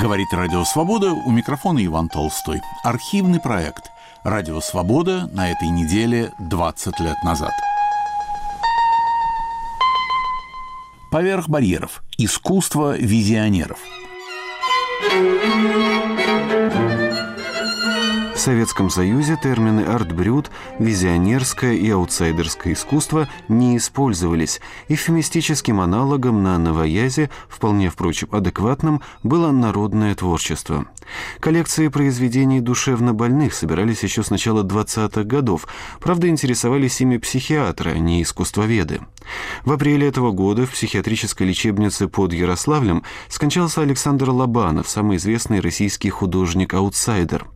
[0.00, 2.60] Говорит Радио Свобода, у микрофона Иван Толстой.
[2.84, 3.90] Архивный проект
[4.22, 7.50] «Радио Свобода» на этой неделе 20 лет назад.
[11.10, 12.04] Поверх барьеров.
[12.16, 13.80] Искусство визионеров.
[18.34, 24.60] В Советском Союзе термины «артбрюд», «визионерское» и «аутсайдерское искусство» не использовались.
[24.88, 30.86] Эвфемистическим аналогом на новоязе, вполне, впрочем, адекватным, было народное творчество.
[31.40, 35.66] Коллекции произведений душевно больных собирались еще с начала 20-х годов,
[36.00, 39.00] правда, интересовались ими психиатры, а не искусствоведы.
[39.64, 46.10] В апреле этого года в психиатрической лечебнице под Ярославлем скончался Александр Лобанов, самый известный российский
[46.10, 47.46] художник-аутсайдер.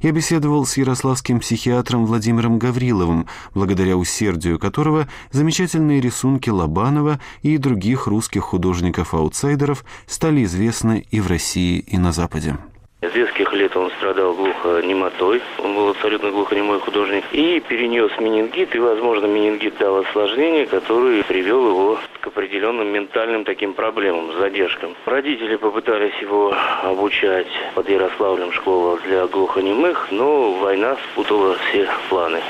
[0.00, 8.06] Я беседовал с ярославским психиатром Владимиром Гавриловым, благодаря усердию которого замечательные рисунки Лобанова и других
[8.06, 12.56] русских художников-аутсайдеров стали известны и в России, и на Западе.
[13.02, 18.78] С детских лет он страдал глухонемотой, он был абсолютно глухонемой художник, и перенес менингит, и,
[18.78, 24.94] возможно, менингит дал осложнение, которое привел его к определенным ментальным таким проблемам, задержкам.
[25.04, 32.40] Родители попытались его обучать под Ярославлем школа для глухонемых, но война спутала все планы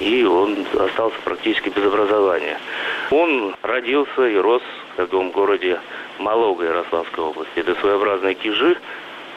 [0.00, 2.58] и он остался практически без образования.
[3.10, 4.62] Он родился и рос
[4.94, 5.78] в таком городе
[6.18, 7.58] Малого Ярославской области.
[7.58, 8.78] Это своеобразные кижи,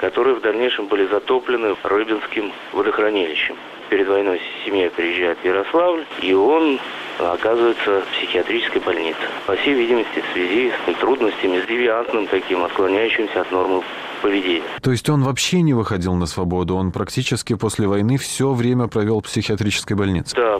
[0.01, 3.55] которые в дальнейшем были затоплены Рыбинским водохранилищем.
[3.89, 6.79] Перед войной семья приезжает в Ярославль, и он
[7.19, 9.19] оказывается в психиатрической больнице.
[9.45, 13.83] По всей видимости, в связи с трудностями, с девиантным таким, отклоняющимся от нормы
[14.23, 14.63] поведения.
[14.81, 16.75] То есть он вообще не выходил на свободу?
[16.75, 20.35] Он практически после войны все время провел в психиатрической больнице?
[20.35, 20.59] Да,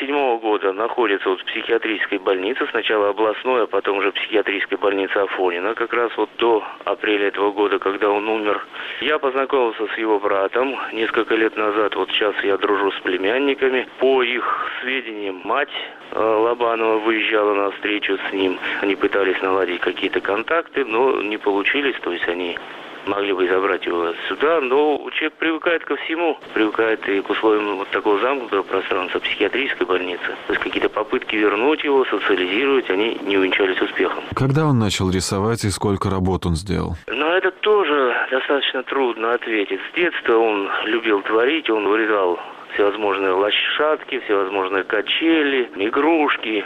[0.00, 5.16] он 47 года находится вот в психиатрической больнице, сначала областной, а потом уже психиатрической больнице
[5.16, 8.64] Афонина, как раз вот до апреля этого года, когда он умер.
[9.00, 13.86] Я познакомился с его братом несколько лет назад, вот сейчас я дружу с племянниками.
[13.98, 15.68] По их сведениям, мать
[16.12, 18.58] э, Лобанова выезжала на встречу с ним.
[18.80, 22.58] Они пытались наладить какие-то контакты, но не получились, то есть они
[23.06, 27.88] могли бы забрать его сюда, но человек привыкает ко всему, привыкает и к условиям вот
[27.90, 30.26] такого замкнутого пространства психиатрической больницы.
[30.46, 34.24] То есть какие-то попытки вернуть его, социализировать, они не увенчались успехом.
[34.34, 36.96] Когда он начал рисовать и сколько работ он сделал?
[37.06, 39.80] На это тоже достаточно трудно ответить.
[39.90, 42.38] С детства он любил творить, он вырезал
[42.74, 46.64] всевозможные лошадки, всевозможные качели, игрушки.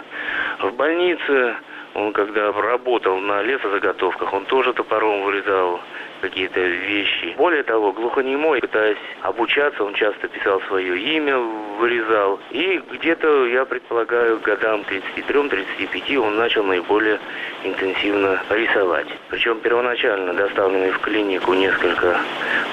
[0.60, 1.56] В больнице
[1.94, 5.80] он когда работал на лесозаготовках, он тоже топором вырезал
[6.24, 7.34] какие-то вещи.
[7.36, 11.36] Более того, глухонемой, пытаясь обучаться, он часто писал свое имя,
[11.78, 12.40] вырезал.
[12.50, 17.18] И где-то, я предполагаю, годам 33-35 он начал наиболее
[17.62, 19.06] интенсивно рисовать.
[19.28, 22.18] Причем первоначально доставленный в клинику несколько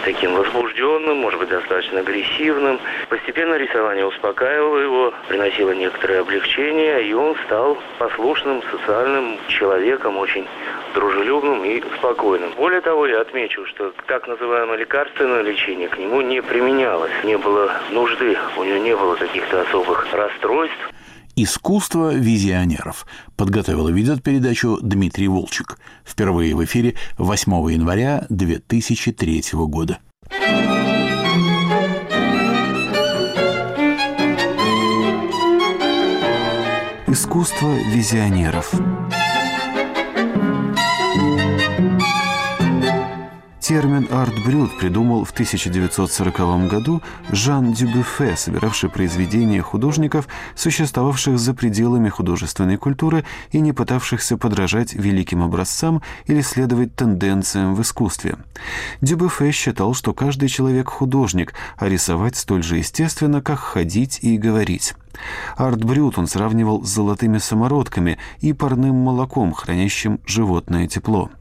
[0.06, 2.79] таким возбужденным, может быть, достаточно агрессивным.
[3.09, 10.47] Постепенно рисование успокаивало его, приносило некоторое облегчение, и он стал послушным, социальным человеком, очень
[10.94, 12.51] дружелюбным и спокойным.
[12.56, 17.12] Более того, я отмечу, что так называемое лекарственное лечение к нему не применялось.
[17.24, 20.78] Не было нужды, у него не было каких-то особых расстройств.
[21.35, 23.06] «Искусство визионеров»
[23.38, 25.78] подготовил и ведет передачу Дмитрий Волчек.
[26.06, 30.00] Впервые в эфире 8 января 2003 года.
[37.07, 38.74] Искусство визионеров.
[43.71, 52.75] Термин «арт-брют» придумал в 1940 году Жан Дюбюфе, собиравший произведения художников, существовавших за пределами художественной
[52.75, 53.23] культуры
[53.53, 58.35] и не пытавшихся подражать великим образцам или следовать тенденциям в искусстве.
[58.99, 64.95] Дюбюфе считал, что каждый человек художник, а рисовать столь же естественно, как ходить и говорить.
[65.55, 71.31] Арт-брют он сравнивал с золотыми самородками и парным молоком, хранящим животное тепло.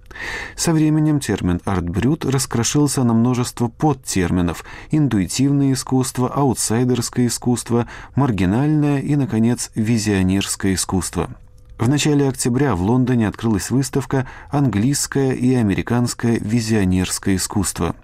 [0.56, 9.71] Со временем термин «артбрют» раскрошился на множество подтерминов– интуитивное искусство, аутсайдерское искусство, маргинальное и, наконец,
[9.74, 11.30] визионерское искусство.
[11.80, 17.97] В начале октября в Лондоне открылась выставка «Английское и американское визионерское искусство».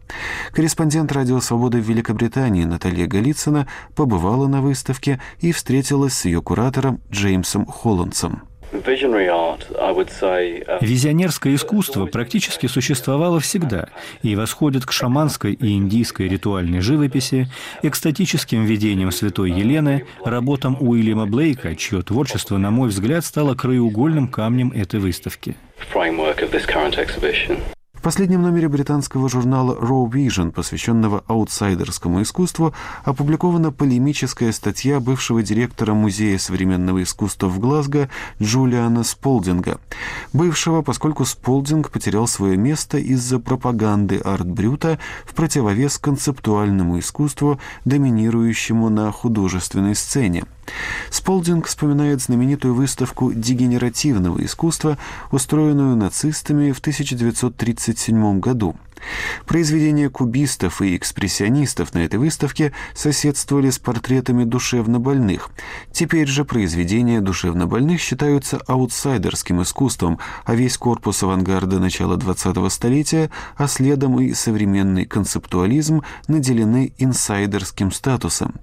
[0.52, 7.02] Корреспондент «Радио Свобода» в Великобритании Наталья Голицына побывала на выставке и встретилась с ее куратором
[7.10, 8.45] Джеймсом Холландсом.
[8.72, 13.88] Uh, Визионерское искусство практически существовало всегда
[14.22, 17.48] и восходит к шаманской и индийской ритуальной живописи,
[17.82, 24.72] экстатическим видениям святой Елены, работам Уильяма Блейка, чье творчество, на мой взгляд, стало краеугольным камнем
[24.72, 25.56] этой выставки
[28.06, 32.72] последнем номере британского журнала Raw Vision, посвященного аутсайдерскому искусству,
[33.02, 38.08] опубликована полемическая статья бывшего директора Музея современного искусства в Глазго
[38.40, 39.80] Джулиана Сполдинга.
[40.32, 49.10] Бывшего, поскольку Сполдинг потерял свое место из-за пропаганды арт-брюта в противовес концептуальному искусству, доминирующему на
[49.10, 50.44] художественной сцене.
[51.10, 54.98] Сполдинг вспоминает знаменитую выставку дегенеративного искусства,
[55.30, 58.76] устроенную нацистами в 1937 году.
[59.46, 65.50] Произведения кубистов и экспрессионистов на этой выставке соседствовали с портретами душевнобольных.
[65.92, 73.68] Теперь же произведения душевнобольных считаются аутсайдерским искусством, а весь корпус авангарда начала 20-го столетия, а
[73.68, 78.54] следом и современный концептуализм наделены инсайдерским статусом.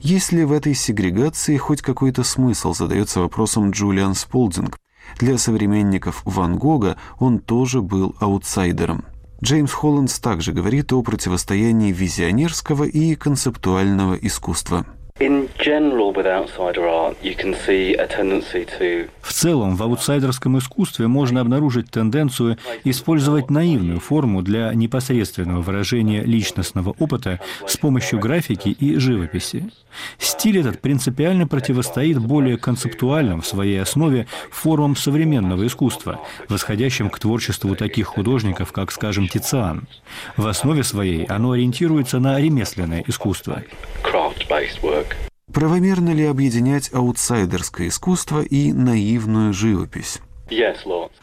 [0.00, 4.78] Есть ли в этой сегрегации хоть какой-то смысл, задается вопросом Джулиан Сполдинг.
[5.18, 9.04] Для современников Ван Гога он тоже был аутсайдером.
[9.46, 14.84] Джеймс Холландс также говорит о противостоянии визионерского и концептуального искусства.
[19.22, 26.94] В целом, в аутсайдерском искусстве можно обнаружить тенденцию использовать наивную форму для непосредственного выражения личностного
[26.98, 29.70] опыта с помощью графики и живописи.
[30.18, 36.20] Стиль этот принципиально противостоит более концептуальным в своей основе формам современного искусства,
[36.50, 39.88] восходящим к творчеству таких художников, как, скажем, Тициан.
[40.36, 43.62] В основе своей оно ориентируется на ремесленное искусство.
[45.52, 50.20] Правомерно ли объединять аутсайдерское искусство и наивную живопись?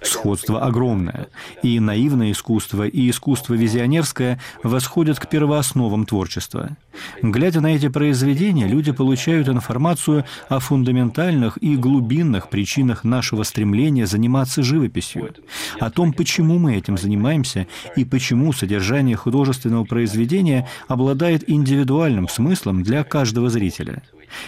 [0.01, 1.27] Сходство огромное.
[1.61, 6.75] И наивное искусство, и искусство визионерское восходят к первоосновам творчества.
[7.21, 14.61] Глядя на эти произведения, люди получают информацию о фундаментальных и глубинных причинах нашего стремления заниматься
[14.61, 15.33] живописью,
[15.79, 23.03] о том, почему мы этим занимаемся и почему содержание художественного произведения обладает индивидуальным смыслом для
[23.03, 24.03] каждого зрителя.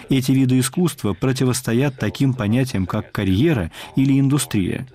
[0.10, 4.88] Эти виды искусства противостоят таким понятиям, как карьера или индустрия.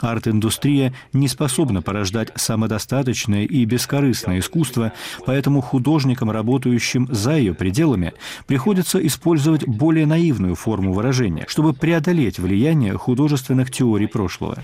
[0.00, 4.92] Арт-индустрия не способна порождать самодостаточное и бескорыстное искусство,
[5.26, 8.12] поэтому художникам, работающим за ее пределами,
[8.46, 14.62] приходится использовать более наивную форму выражения, чтобы преодолеть влияние художественных теорий прошлого.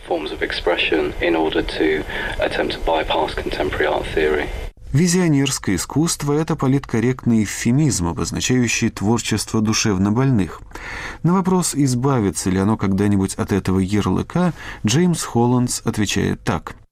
[4.95, 10.61] Визионерское искусство– это политкорректный эвфемизм, обозначающий творчество душевнобольных.
[11.25, 14.53] На вопрос, избавится ли оно когда-нибудь от этого ярлыка,
[14.87, 16.77] Джеймс Холландс отвечает так–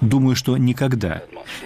[0.00, 1.22] Думаю, что никогда.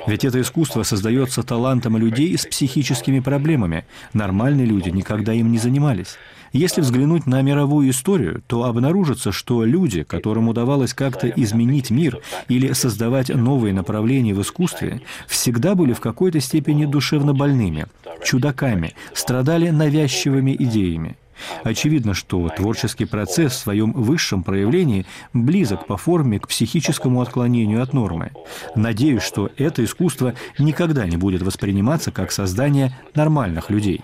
[0.09, 3.85] Ведь это искусство создается талантом людей с психическими проблемами.
[4.15, 6.19] Нормальные люди никогда им не занимались.
[6.53, 12.73] Если взглянуть на мировую историю, то обнаружится, что люди, которым удавалось как-то изменить мир или
[12.73, 17.87] создавать новые направления в искусстве, всегда были в какой-то степени душевно больными,
[18.23, 21.17] чудаками, страдали навязчивыми идеями.
[21.65, 27.95] Очевидно, что творческий процесс в своем высшем проявлении близок по форме к психическому отклонению от
[27.95, 28.31] нормы.
[28.77, 34.03] Надеюсь, что это искусство никогда не будет восприниматься как создание нормальных людей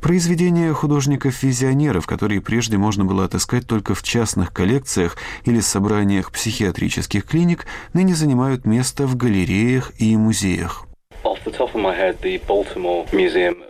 [0.00, 7.66] Произведения художников-визионеров, которые прежде можно было отыскать только в частных коллекциях или собраниях психиатрических клиник,
[7.92, 10.86] ныне занимают место в галереях и музеях.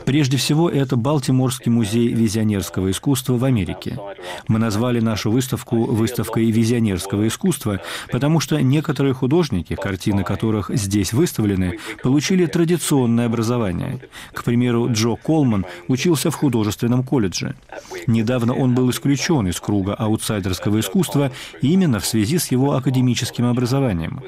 [0.04, 3.98] Прежде всего, это Балтиморский музей визионерского искусства в Америке.
[4.48, 11.78] Мы назвали нашу выставку «Выставкой визионерского искусства», потому что некоторые художники, картины которых здесь выставлены,
[12.02, 14.00] получили традиционное образование.
[14.32, 17.54] К примеру, Джо Колман учился в художественном колледже.
[18.06, 24.20] Недавно он был исключен из круга аутсайдерского искусства именно в связи с его академическим образованием.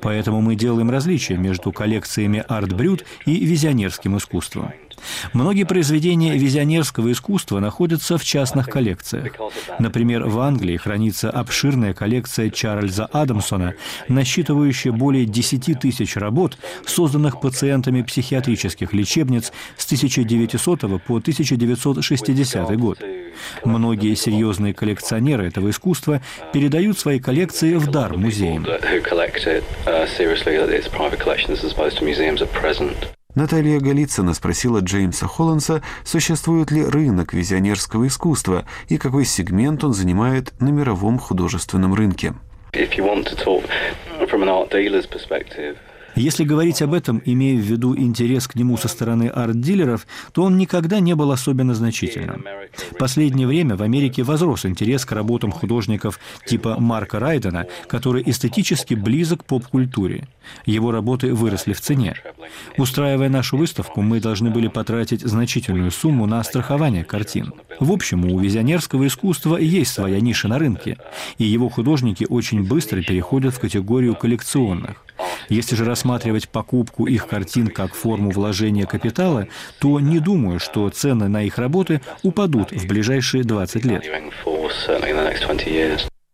[0.00, 2.44] Поэтому мы делаем различия между коллекциями
[2.92, 4.72] арт-брют и визионерским искусством.
[5.32, 9.32] Многие произведения визионерского искусства находятся в частных коллекциях.
[9.78, 13.74] Например, в Англии хранится обширная коллекция Чарльза Адамсона,
[14.08, 22.98] насчитывающая более 10 тысяч работ, созданных пациентами психиатрических лечебниц с 1900 по 1960 год.
[23.64, 26.20] Многие серьезные коллекционеры этого искусства
[26.52, 28.66] передают свои коллекции в дар музеям.
[33.34, 40.52] Наталья Голицына спросила Джеймса Холланса, существует ли рынок визионерского искусства и какой сегмент он занимает
[40.60, 42.34] на мировом художественном рынке.
[46.14, 50.58] Если говорить об этом, имея в виду интерес к нему со стороны арт-дилеров, то он
[50.58, 52.44] никогда не был особенно значительным.
[52.92, 58.94] В последнее время в Америке возрос интерес к работам художников типа Марка Райдена, который эстетически
[58.94, 60.28] близок к поп-культуре.
[60.66, 62.14] Его работы выросли в цене.
[62.76, 67.54] Устраивая нашу выставку, мы должны были потратить значительную сумму на страхование картин.
[67.80, 70.98] В общем, у визионерского искусства есть своя ниша на рынке,
[71.38, 75.04] и его художники очень быстро переходят в категорию коллекционных.
[75.48, 81.28] Если же рассматривать покупку их картин как форму вложения капитала, то не думаю, что цены
[81.28, 84.04] на их работы упадут в ближайшие 20 лет.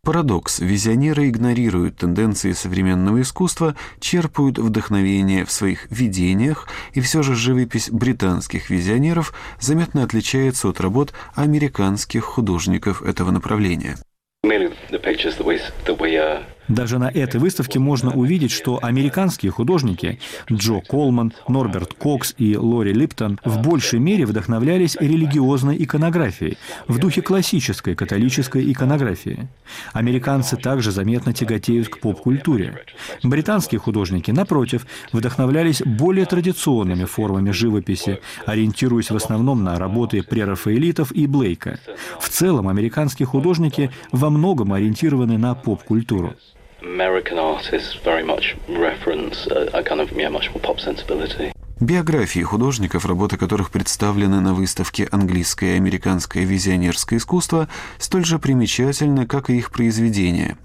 [0.08, 0.60] Парадокс.
[0.60, 8.70] Визионеры игнорируют тенденции современного искусства, черпают вдохновение в своих видениях, и все же живопись британских
[8.70, 13.96] визионеров заметно отличается от работ американских художников этого направления.
[16.68, 20.20] Даже на этой выставке можно увидеть, что американские художники
[20.52, 27.22] Джо Колман, Норберт Кокс и Лори Липтон в большей мере вдохновлялись религиозной иконографией, в духе
[27.22, 29.48] классической католической иконографии.
[29.92, 32.84] Американцы также заметно тяготеют к поп-культуре.
[33.22, 41.26] Британские художники, напротив, вдохновлялись более традиционными формами живописи, ориентируясь в основном на работы прерафаэлитов и
[41.26, 41.80] Блейка.
[42.20, 46.34] В целом, американские художники во многом ориентированы на поп-культуру.
[46.82, 51.52] American artists very much reference a, a kind of yeah, much more pop sensibility.
[51.80, 57.68] Биографии художников, работы которых представлены на выставке «Английское и американское визионерское искусство»,
[57.98, 60.58] столь же примечательны, как и их произведения.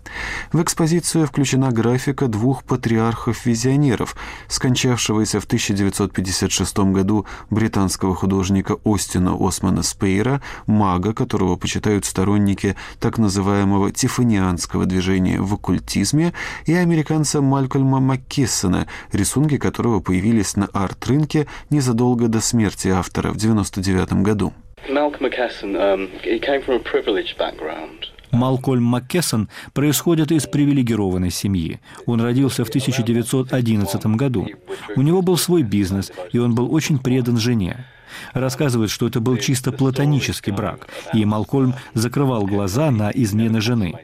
[0.51, 4.15] В экспозицию включена графика двух патриархов-визионеров,
[4.47, 13.91] скончавшегося в 1956 году британского художника Остина Османа Спейра, мага, которого почитают сторонники так называемого
[13.91, 16.33] тифанианского движения в оккультизме,
[16.65, 23.37] и американца Малькольма Маккессона, рисунки которого появились на арт рынке незадолго до смерти автора в
[23.37, 24.53] 1999 году.
[28.31, 31.79] Малкольм Маккессон происходит из привилегированной семьи.
[32.07, 34.47] Он родился в 1911 году.
[34.95, 37.85] У него был свой бизнес, и он был очень предан жене.
[38.33, 43.95] Рассказывают, что это был чисто платонический брак, и Малкольм закрывал глаза на измены жены.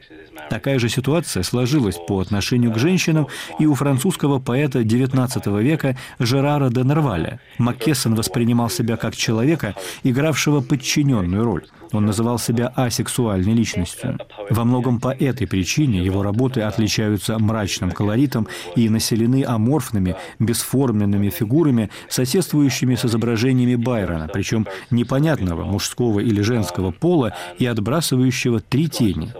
[0.48, 3.28] Такая же ситуация сложилась по отношению к женщинам
[3.58, 7.40] и у французского поэта XIX века Жерара де Нерваля.
[7.58, 11.66] Маккессон воспринимал себя как человека, игравшего подчиненную роль.
[11.92, 14.18] Он называл себя асексуальной личностью.
[14.48, 21.90] Во многом по этой причине его работы отличаются мрачным колоритом и населены аморфными, бесформенными фигурами,
[22.08, 29.32] соседствующими с изображениями Байрона, причем непонятного мужского или женского пола и отбрасывающего три тени.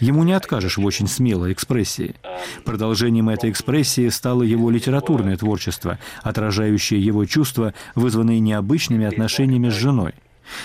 [0.00, 2.14] Ему не откажешь в очень смелой экспрессии.
[2.66, 10.12] Продолжением этой экспрессии стало его литературное творчество, отражающее его чувства, вызванные необычными отношениями с женой.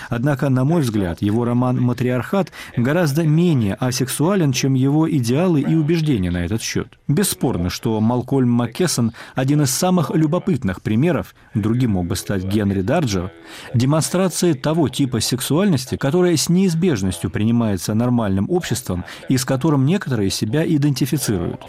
[0.09, 6.31] Однако, на мой взгляд, его роман «Матриархат» гораздо менее асексуален, чем его идеалы и убеждения
[6.31, 6.87] на этот счет.
[7.07, 13.31] Бесспорно, что Малкольм Маккессон– один из самых любопытных примеров, другим мог бы стать Генри Дарджо,
[13.73, 20.65] демонстрации того типа сексуальности, которая с неизбежностью принимается нормальным обществом и с которым некоторые себя
[20.65, 21.61] идентифицируют.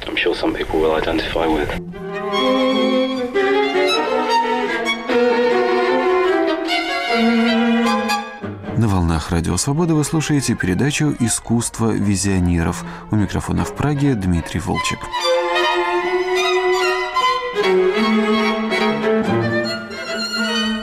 [8.83, 12.85] На волнах Радио Свобода вы слушаете передачу «Искусство визионеров».
[13.13, 14.99] У микрофона в Праге Дмитрий Волчек.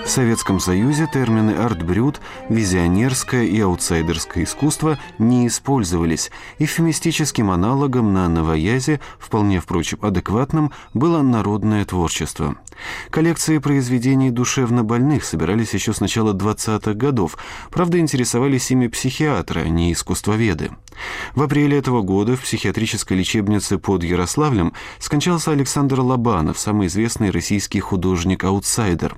[0.10, 6.32] В Советском Союзе термины «артбрюд», «визионерское» и «аутсайдерское искусство» не использовались.
[6.58, 12.56] Эвфемистическим аналогом на новоязе, вполне, впрочем, адекватным, было народное творчество.
[13.12, 17.38] Коллекции произведений душевно больных собирались еще с начала 20-х годов,
[17.70, 20.72] правда, интересовались ими психиатры, а не искусствоведы.
[21.36, 27.80] В апреле этого года в психиатрической лечебнице под Ярославлем скончался Александр Лобанов, самый известный российский
[27.80, 29.16] художник-аутсайдер.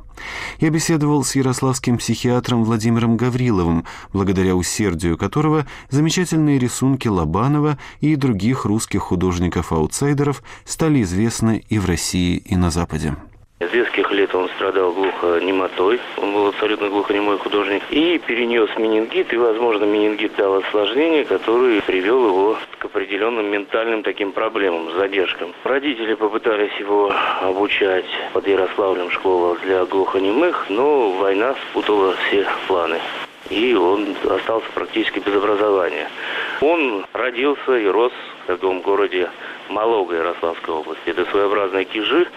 [0.60, 8.66] Я беседовал с ярославским психиатром Владимиром Гавриловым, благодаря усердию которого замечательные рисунки Лобанова и других
[8.66, 13.16] русских художников-аутсайдеров стали известны и в России, и на Западе.
[13.62, 19.38] С детских лет он страдал глухонемотой, он был абсолютно глухонемой художник, и перенес менингит, и,
[19.38, 25.54] возможно, менингит дал осложнение, которое привел его к определенным ментальным таким проблемам, задержкам.
[25.64, 33.00] Родители попытались его обучать под Ярославлем школа для глухонемых, но война спутала все планы
[33.52, 36.08] и он остался практически без образования.
[36.62, 38.14] Он родился и рос
[38.44, 39.30] в таком городе
[39.68, 41.10] Малого Ярославской области.
[41.10, 42.28] Это своеобразные кижи,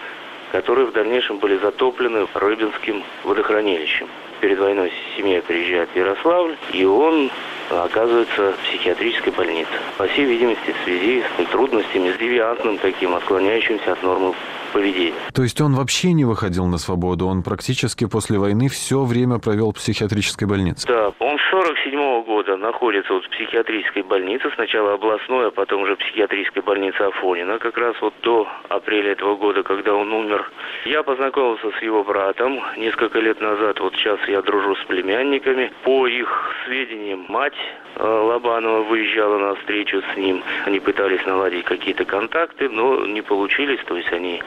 [0.55, 4.07] которые в дальнейшем были затоплены Рыбинским водохранилищем.
[4.41, 7.31] Перед войной семья приезжает в Ярославль, и он
[7.69, 9.71] оказывается в психиатрической больнице.
[9.97, 14.35] По всей видимости, в связи с трудностями, с девиантным таким, отклоняющимся от нормы
[14.75, 15.13] поведения.
[15.33, 17.27] То есть он вообще не выходил на свободу?
[17.27, 20.85] Он практически после войны все время провел в психиатрической больнице?
[20.87, 25.95] Да, он с 47 года находится вот в психиатрической больнице, сначала областной, а потом уже
[25.95, 30.51] психиатрической больнице Афонина, как раз вот до апреля этого года, когда он умер.
[30.85, 35.71] Я познакомился с его братом несколько лет назад, вот сейчас я дружу с племянниками.
[35.83, 37.57] По их сведениям, мать
[37.95, 40.43] э, Лобанова выезжала на встречу с ним.
[40.65, 44.41] Они пытались наладить какие-то контакты, но не получились, то есть они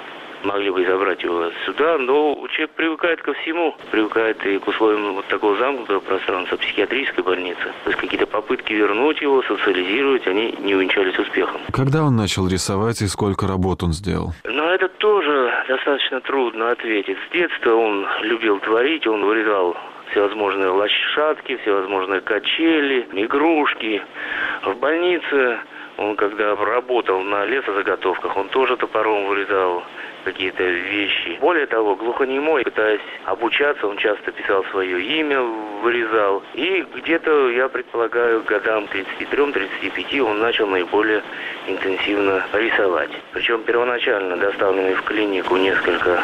[0.45, 5.27] могли бы забрать его сюда, но человек привыкает ко всему, привыкает и к условиям вот
[5.27, 7.63] такого замкнутого пространства психиатрической больницы.
[7.85, 11.61] То есть какие-то попытки вернуть его, социализировать, они не увенчались успехом.
[11.73, 14.33] Когда он начал рисовать и сколько работ он сделал?
[14.45, 17.17] Но это тоже достаточно трудно ответить.
[17.29, 19.77] С детства он любил творить, он вырезал
[20.11, 24.03] всевозможные лошадки, всевозможные качели, игрушки.
[24.65, 25.59] В больнице
[25.99, 29.83] он когда работал на лесозаготовках, он тоже топором вырезал
[30.25, 31.39] какие-то вещи.
[31.41, 35.41] Более того, глухонемой, пытаясь обучаться, он часто писал свое имя,
[35.83, 36.43] вырезал.
[36.55, 41.23] И где-то, я предполагаю, годам 33-35 он начал наиболее
[41.67, 43.11] интенсивно рисовать.
[43.33, 46.23] Причем первоначально доставленный в клинику несколько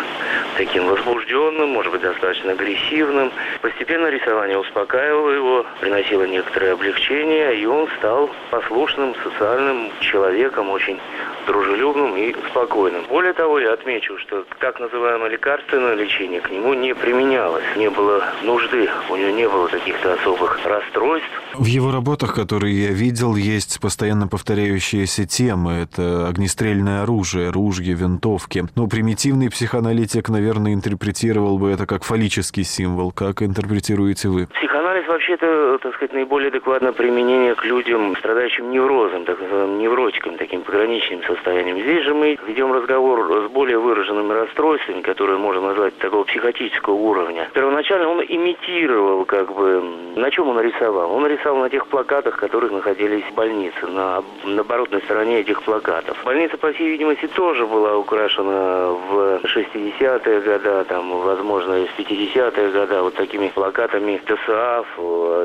[0.56, 3.32] таким возбужденным, может быть, достаточно агрессивным.
[3.60, 10.98] Постепенно рисование успокаивало его, приносило некоторое облегчение, и он стал послушным, социальным человеком, очень
[11.46, 13.04] дружелюбным и спокойным.
[13.08, 18.24] Более того, я отмечу, что так называемое лекарственное лечение к нему не применялось, не было
[18.42, 21.28] нужды, у него не было каких-то особых расстройств.
[21.54, 25.72] В его работах, которые я видел, есть постоянно повторяющиеся темы.
[25.84, 28.64] Это огнестрельное оружие, ружья, винтовки.
[28.74, 33.12] Но примитивный психоаналитик, наверное, интерпретировал бы это как фаллический символ.
[33.12, 34.46] Как интерпретируете вы?
[34.46, 40.62] Психоанализ вообще-то, так сказать, наиболее адекватно применение к людям, страдающим неврозом, так называемым невротикам, таким
[40.62, 41.78] пограничным состоянием.
[41.78, 47.48] Здесь же мы ведем разговор с более выраженными расстройствами, которые можно назвать такого психотического уровня.
[47.52, 49.82] Первоначально он имитировал, как бы,
[50.16, 51.12] на чем он рисовал.
[51.12, 56.16] Он рисовал на тех плакатах, которые находились в больнице, на, на оборотной стороне этих плакатов.
[56.24, 63.00] Больница, по всей видимости, тоже была украшена в 60-е годы, там, возможно, в 50-е годы,
[63.00, 64.86] вот такими плакатами ДСАФ,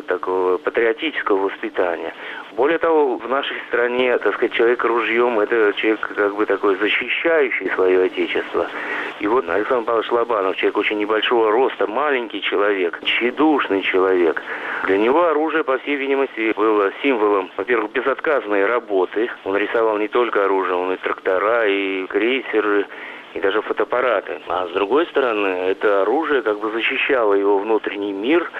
[0.07, 2.13] такого патриотического воспитания.
[2.59, 7.69] Более того, в нашей стране, так сказать, человек ружьем– это человек как бы такой защищающий
[7.69, 8.67] свое отечество.
[9.21, 14.43] И вот Александр Павлович Лобанов, человек очень небольшого роста, маленький человек, тщедушный человек.
[14.87, 19.29] Для него оружие, по всей видимости, было символом, во-первых, безотказной работы.
[19.45, 22.87] Он рисовал не только оружие, он и трактора, и крейсеры,
[23.35, 24.41] и даже фотоаппараты.
[24.49, 28.51] А с другой стороны, это оружие как бы защищало его внутренний мир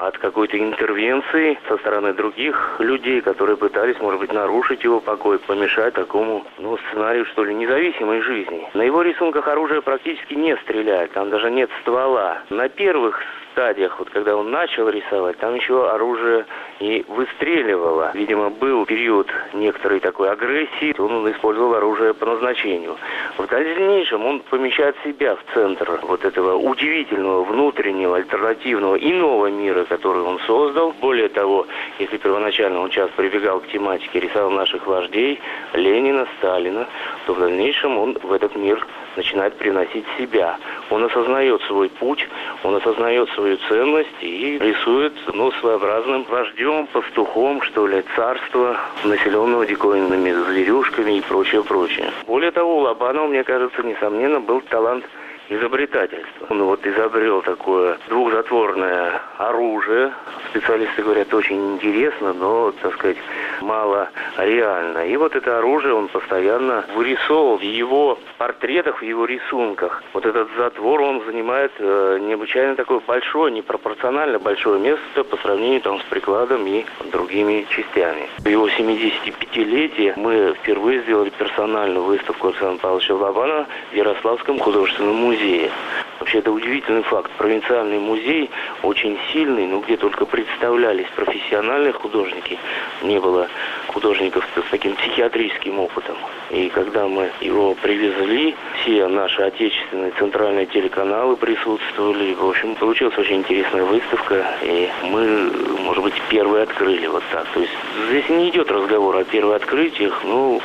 [0.00, 5.94] от какой-то интервенции со стороны других людей, которые пытались, может быть, нарушить его покой, помешать
[5.94, 8.68] такому, ну, сценарию, что ли, независимой жизни.
[8.74, 12.38] На его рисунках оружие практически не стреляет, там даже нет ствола.
[12.50, 13.20] На первых
[13.52, 16.46] стадиях, вот когда он начал рисовать, там еще оружие
[16.78, 18.10] и выстреливало.
[18.14, 22.96] Видимо, был период некоторой такой агрессии, он использовал оружие по назначению.
[23.36, 30.22] В дальнейшем он помещает себя в центр вот этого удивительного внутреннего, альтернативного, иного мира, который
[30.22, 30.94] он создал.
[31.00, 31.66] Более того,
[31.98, 35.40] если первоначально он часто прибегал к тематике, рисовал наших вождей,
[35.74, 36.86] Ленина, Сталина,
[37.26, 40.56] то в дальнейшем он в этот мир начинает приносить себя.
[40.90, 42.26] Он осознает свой путь,
[42.62, 50.30] он осознает свою ценность и рисует ну, своеобразным вождем, пастухом, что ли, царства, населенного диковинными
[50.30, 52.12] зверюшками и прочее, прочее.
[52.28, 55.04] Более того, у Лобанова, мне кажется, несомненно, был талант
[55.50, 56.46] изобретательства.
[56.48, 60.12] Он вот изобрел такое двухзатворное оружие.
[60.50, 63.16] Специалисты говорят, очень интересно, но, так сказать,
[63.60, 64.08] мало
[64.38, 65.06] реально.
[65.08, 70.02] И вот это оружие он постоянно вырисовывал в его портретах, в его рисунках.
[70.12, 76.00] Вот этот затвор, он занимает э, необычайно такое большое, непропорционально большое место по сравнению там
[76.00, 78.28] с прикладом и другими частями.
[78.38, 85.39] В его 75-летие мы впервые сделали персональную выставку Александра Павловича Лобана в Ярославском художественном музее
[85.40, 85.70] музее.
[86.18, 87.30] Вообще это удивительный факт.
[87.38, 88.50] Провинциальный музей
[88.82, 92.58] очень сильный, но где только представлялись профессиональные художники,
[93.02, 93.48] не было
[93.88, 96.16] художников с таким психиатрическим опытом.
[96.50, 102.34] И когда мы его привезли, все наши отечественные центральные телеканалы присутствовали.
[102.34, 105.50] В общем, получилась очень интересная выставка, и мы,
[105.80, 107.46] может быть, первые открыли вот так.
[107.54, 107.72] То есть
[108.08, 110.60] здесь не идет разговор о первых открытиях, ну,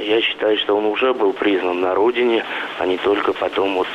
[0.00, 2.44] я считаю, что он уже был признан на родине,
[2.78, 3.88] а не только потом вот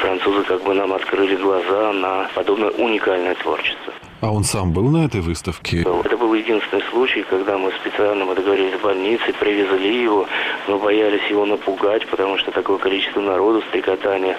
[0.00, 3.92] французы как бы нам открыли глаза на подобное уникальное творчество.
[4.20, 5.82] А он сам был на этой выставке?
[5.82, 10.26] Это был единственный случай, когда мы специально мы договорились с больницей, привезли его.
[10.66, 14.36] Мы боялись его напугать, потому что такое количество народу, стрекотания,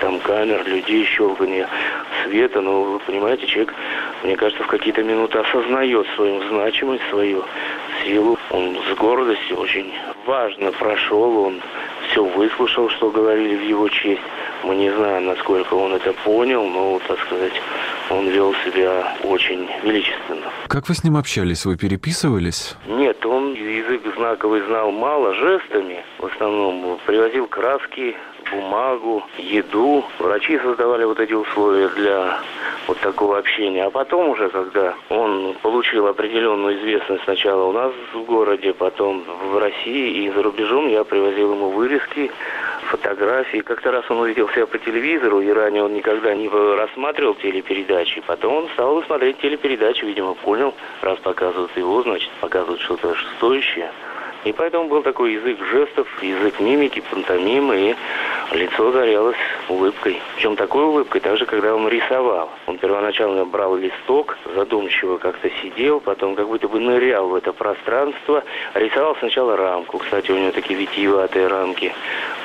[0.00, 1.66] там камер, людей, щелканье
[2.24, 2.60] света.
[2.60, 3.74] Но вы понимаете, человек,
[4.22, 7.42] мне кажется, в какие-то минуты осознает свою значимость, свою
[8.04, 8.38] силу.
[8.50, 9.92] Он с гордостью очень
[10.26, 11.60] важно прошел, он
[12.10, 14.22] все выслушал, что говорили в его честь.
[14.64, 17.52] Мы не знаем, насколько он это понял, но, так сказать,
[18.10, 20.50] он вел себя очень величественно.
[20.68, 21.64] Как вы с ним общались?
[21.64, 22.76] Вы переписывались?
[22.86, 26.04] Нет, он язык знаковый знал мало, жестами.
[26.18, 28.16] В основном привозил краски,
[28.52, 30.04] бумагу, еду.
[30.18, 32.38] Врачи создавали вот эти условия для
[32.86, 33.84] вот такого общения.
[33.84, 39.58] А потом уже, когда он получил определенную известность сначала у нас в городе, потом в
[39.58, 42.30] России и за рубежом, я привозил ему вырезки,
[42.82, 43.58] фотографии.
[43.58, 48.22] Как-то раз он увидел себя по телевизору, и ранее он никогда не рассматривал телепередачи.
[48.26, 53.90] Потом он стал смотреть телепередачи, видимо, понял, раз показывают его, значит, показывают что-то стоящее.
[54.44, 59.36] И поэтому был такой язык жестов, язык мимики, пантомимы, и лицо зарялось
[59.68, 60.20] улыбкой.
[60.34, 62.50] Причем такой улыбкой, даже когда он рисовал.
[62.66, 68.42] Он первоначально брал листок, задумчиво как-то сидел, потом как будто бы нырял в это пространство.
[68.74, 69.98] Рисовал сначала рамку.
[69.98, 71.92] Кстати, у него такие витиеватые рамки,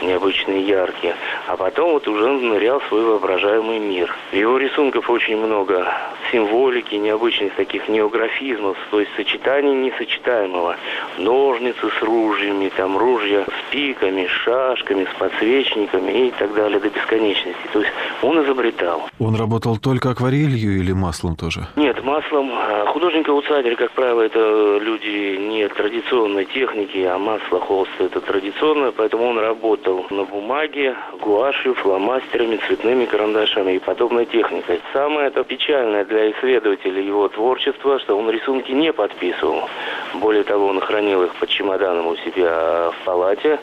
[0.01, 1.15] необычные, яркие.
[1.47, 4.13] А потом вот уже нырял в свой воображаемый мир.
[4.31, 5.91] Его рисунков очень много
[6.31, 10.75] символики, необычных таких неографизмов, то есть сочетаний несочетаемого.
[11.17, 17.61] Ножницы, с ружьями, там ружья с пиками, шашками, с подсвечниками и так далее до бесконечности.
[17.73, 19.09] То есть он изобретал.
[19.19, 21.67] Он работал только акварелью или маслом тоже?
[21.75, 22.51] Нет, маслом.
[22.53, 29.27] А Художники-аутсайдеры, как правило, это люди не традиционной техники, а масло, холст это традиционное, поэтому
[29.27, 34.81] он работал на бумаге, гуашью, фломастерами, цветными карандашами и подобной техникой.
[34.93, 39.69] Самое это печальное для исследователей его творчества, что он рисунки не подписывал.
[40.15, 43.59] Более того, он хранил их под чемоданом чемоданом у себя в палате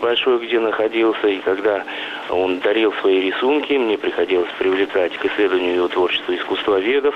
[0.00, 1.28] большой, где находился.
[1.28, 1.84] И когда
[2.28, 7.14] он дарил свои рисунки, мне приходилось привлекать к исследованию его творчества искусствоведов.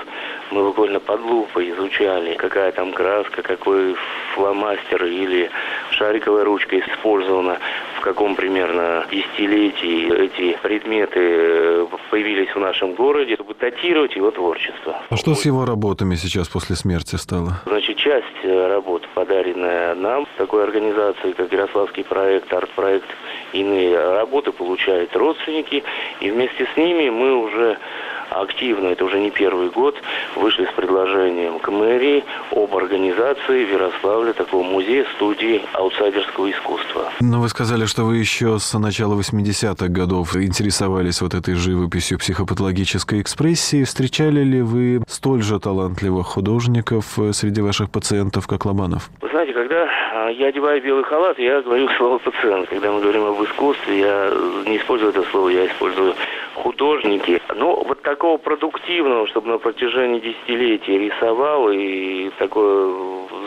[0.51, 3.95] Мы буквально под лупой изучали, какая там краска, какой
[4.33, 5.49] фломастер или
[5.91, 7.59] шариковая ручка использована,
[7.99, 15.01] в каком примерно десятилетии эти предметы э, появились в нашем городе, чтобы датировать его творчество.
[15.09, 17.61] А что с его работами сейчас после смерти стало?
[17.65, 23.07] Значит, часть э, работ, подаренная нам, такой организации, как Ярославский проект, арт-проект,
[23.51, 25.83] иные работы получают родственники,
[26.21, 27.77] и вместе с ними мы уже
[28.29, 29.95] активно, это уже не первый год,
[30.35, 37.11] вышли с предложением к мэрии об организации в Ярославле такого музея-студии аутсайдерского искусства.
[37.19, 43.21] Но вы сказали, что вы еще с начала 80-х годов интересовались вот этой живописью психопатологической
[43.21, 43.83] экспрессии.
[43.83, 49.09] Встречали ли вы столь же талантливых художников э, среди ваших пациентов, как Лобанов?
[49.21, 49.87] Вы знаете, когда
[50.29, 52.69] я одеваю белый халат, я говорю слово пациент.
[52.69, 54.31] Когда мы говорим об искусстве, я
[54.65, 56.15] не использую это слово, я использую
[56.55, 57.41] художники.
[57.55, 62.93] Но вот такого продуктивного, чтобы на протяжении десятилетий рисовал и такое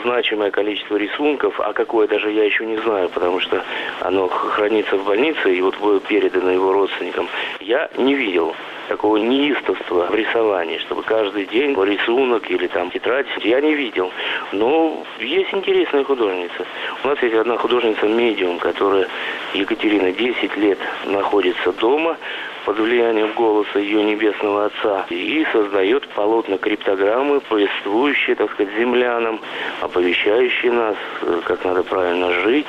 [0.03, 3.63] значимое количество рисунков, а какое даже я еще не знаю, потому что
[4.01, 7.29] оно хранится в больнице и вот будет передано его родственникам,
[7.61, 8.55] я не видел
[8.89, 14.11] такого неистовства в рисовании, чтобы каждый день рисунок или там тетрадь, я не видел.
[14.53, 16.67] Но есть интересная художница.
[17.05, 19.09] У нас есть одна художница-медиум, которая,
[19.55, 22.17] Екатерина, 10 лет находится дома,
[22.65, 29.41] под влиянием голоса ее небесного отца и создает полотна криптограммы, повествующие, так сказать, землянам,
[29.81, 32.69] оповещающие нас, э, как надо правильно жить,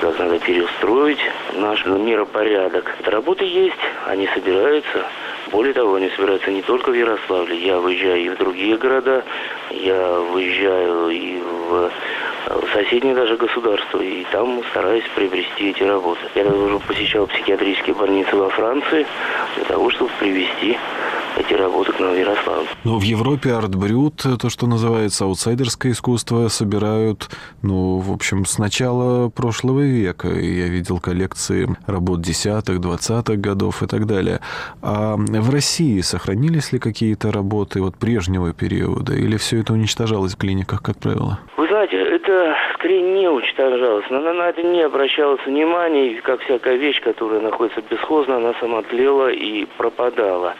[0.00, 1.18] как надо переустроить
[1.54, 2.94] наш миропорядок.
[3.04, 3.74] Работы есть,
[4.06, 5.06] они собираются.
[5.50, 7.56] Более того, они собираются не только в Ярославле.
[7.56, 9.24] Я выезжаю и в другие города,
[9.70, 11.90] я выезжаю и в
[12.72, 16.20] соседние даже государства, и там стараюсь приобрести эти работы.
[16.34, 19.06] Я уже посещал психиатрические больницы во Франции
[19.56, 20.78] для того, чтобы привести
[21.36, 22.66] эти работы к нам в Ярославль.
[22.84, 27.28] Но в Европе арт-брют, то, что называется аутсайдерское искусство, собирают,
[27.62, 30.28] ну, в общем, с начала прошлого века.
[30.28, 34.40] Я видел коллекции работ десятых, двадцатых годов и так далее.
[34.82, 39.14] А в России сохранились ли какие-то работы вот прежнего периода?
[39.14, 41.38] Или все это уничтожалось в клиниках, как правило?
[41.56, 44.08] Вы знаете, это скорее не уничтожалось.
[44.08, 49.28] На, на это не обращалось внимания, как всякая вещь, которая находится бесхозно, она сама тлела
[49.28, 50.54] и пропадала.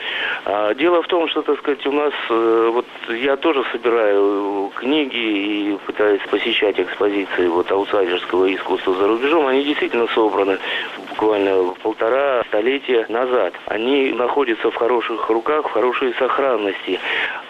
[0.44, 5.16] А дело в том, что, так сказать, у нас, э, вот я тоже собираю книги
[5.16, 9.46] и пытаюсь посещать экспозиции вот аутсайдерского искусства за рубежом.
[9.46, 10.58] Они действительно собраны
[11.08, 13.54] буквально полтора столетия назад.
[13.66, 17.00] Они находятся в хороших руках, в хорошей сохранности.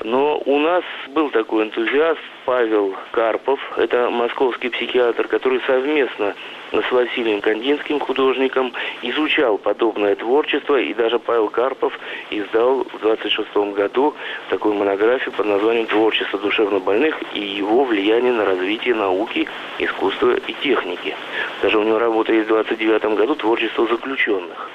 [0.05, 6.33] Но у нас был такой энтузиаст Павел Карпов, это московский психиатр, который совместно
[6.71, 11.99] с Василием Кандинским, художником, изучал подобное творчество, и даже Павел Карпов
[12.31, 14.15] издал в 26 году
[14.49, 19.49] такую монографию под названием «Творчество душевнобольных и его влияние на развитие науки,
[19.81, 21.17] искусства и техники».
[21.63, 24.71] Даже у него работа есть в 29 году «Творчество заключенных».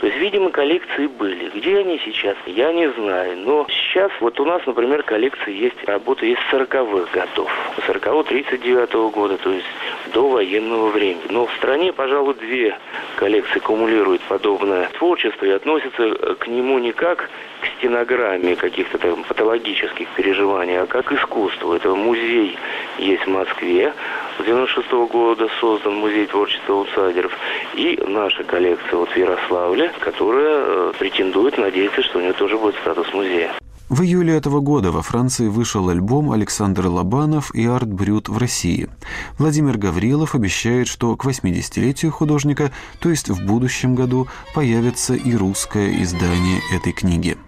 [0.00, 1.50] То есть, видимо, коллекции были.
[1.54, 3.36] Где они сейчас, я не знаю.
[3.38, 7.50] Но сейчас вот у нас, например, коллекции есть, работа есть 40-х годов.
[7.86, 9.66] 40-го, 39-го года, то есть
[10.12, 11.22] до военного времени.
[11.30, 12.78] Но в стране, пожалуй, две
[13.16, 17.28] коллекции кумулируют подобное творчество и относятся к нему не как
[17.60, 21.74] к стенограмме каких-то там патологических переживаний, а как искусство.
[21.74, 22.56] Это музей
[22.98, 23.92] есть в Москве,
[24.38, 27.32] с 96 -го года создан музей творчества аутсайдеров.
[27.74, 32.76] И наша коллекция вот в Ярославле, которая э, претендует, надеется, что у нее тоже будет
[32.76, 33.52] статус музея.
[33.88, 38.90] В июле этого года во Франции вышел альбом Александр Лобанов и Арт Брют в России.
[39.38, 42.70] Владимир Гаврилов обещает, что к 80-летию художника,
[43.00, 47.38] то есть в будущем году, появится и русское издание этой книги.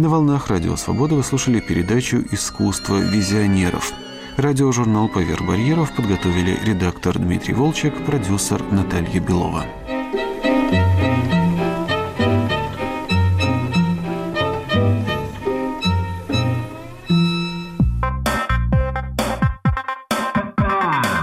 [0.00, 3.92] На волнах Радио Свобода вы слушали передачу «Искусство визионеров».
[4.38, 9.66] Радиожурнал «Поверх барьеров» подготовили редактор Дмитрий Волчек, продюсер Наталья Белова.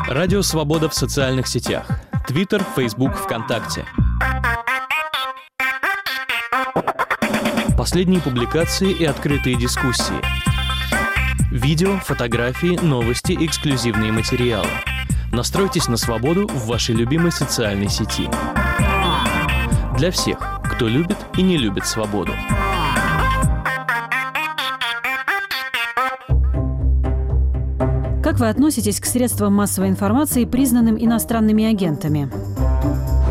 [0.07, 1.87] Радио «Свобода» в социальных сетях.
[2.27, 3.85] Твиттер, Фейсбук, ВКонтакте–
[7.87, 10.19] Последние публикации и открытые дискуссии.
[11.51, 14.67] Видео, фотографии, новости, эксклюзивные материалы.
[15.31, 18.29] Настройтесь на свободу в вашей любимой социальной сети.
[19.97, 22.33] Для всех, кто любит и не любит свободу.
[28.21, 32.29] Как вы относитесь к средствам массовой информации, признанным иностранными агентами?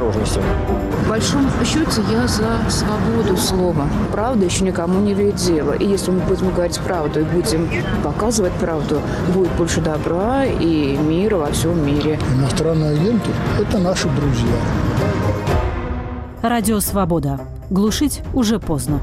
[0.00, 0.42] осторожностью.
[1.04, 3.86] В большом счете я за свободу слова.
[4.12, 5.72] Правда еще никому не дело.
[5.72, 7.68] И если мы будем говорить правду и будем
[8.02, 9.00] показывать правду,
[9.34, 12.18] будет больше добра и мира во всем мире.
[12.36, 14.56] Иностранные агенты– это наши друзья.
[16.42, 17.40] Радио «Свобода».
[17.68, 19.00] Глушить уже поздно.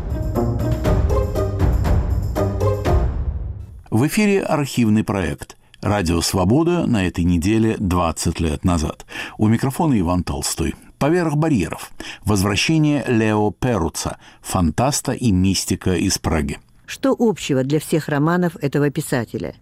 [3.89, 9.05] В эфире архивный проект «Радио Свобода» на этой неделе 20 лет назад.
[9.37, 10.75] У микрофона Иван Толстой.
[10.99, 11.91] «Поверх барьеров.
[12.25, 16.59] Возвращение Лео Перуца, фантаста и мистика из Праги».
[16.85, 19.53] Что общего для всех романов этого писателя?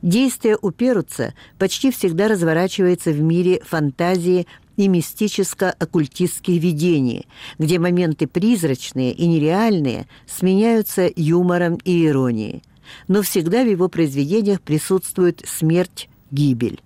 [0.00, 7.26] Действие у Перуца почти всегда разворачивается в мире фантазии и мистическо-оккультистских видений,
[7.58, 12.62] где моменты призрачные и нереальные сменяются юмором и иронией.
[13.08, 16.80] Но всегда в его произведениях присутствует смерть, гибель.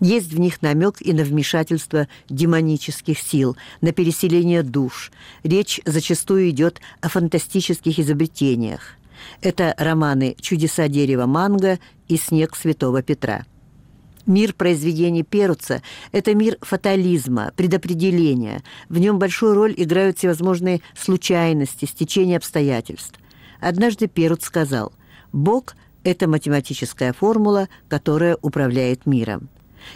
[0.00, 5.12] Есть в них намек и на вмешательство демонических сил, на переселение душ.
[5.42, 8.96] Речь зачастую идет о фантастических изобретениях.
[9.42, 13.44] Это романы «Чудеса дерева манго» и «Снег святого Петра».
[14.24, 15.82] Мир произведений Перуца–
[16.12, 18.62] это мир фатализма, предопределения.
[18.88, 23.18] В нем большую роль играют всевозможные случайности, стечения обстоятельств.
[23.60, 24.92] Однажды Перуц сказал
[25.32, 29.48] «Бог– это математическая формула, которая управляет миром».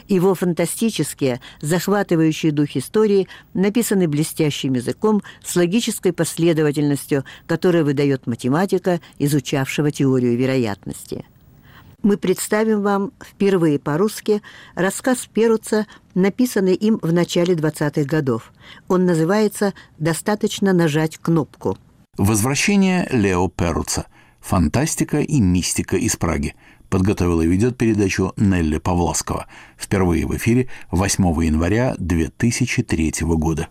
[0.08, 9.90] Его фантастические, захватывающие дух истории написаны блестящим языком с логической последовательностью, которая выдает математика, изучавшего
[9.90, 11.24] теорию вероятности.
[12.04, 14.42] Мы представим вам впервые по-русски
[14.74, 18.52] рассказ Перуца, написанный им в начале 20-х годов.
[18.88, 21.78] Он называется «Достаточно нажать кнопку».
[22.18, 24.06] Возвращение Лео Перуца.
[24.40, 26.54] Фантастика и мистика из Праги.
[26.88, 29.46] Подготовила и ведет передачу Нелли Павласкова.
[29.76, 33.68] Впервые в эфире 8 января 2003 года.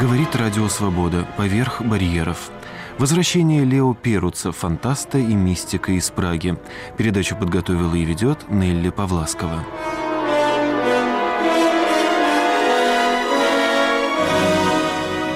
[0.00, 2.50] Говорит Радио Свобода поверх барьеров.
[2.96, 6.56] Возвращение Лео Перуца, фантаста и мистика из Праги.
[6.96, 9.62] Передачу подготовила и ведет Нелли Павласкова.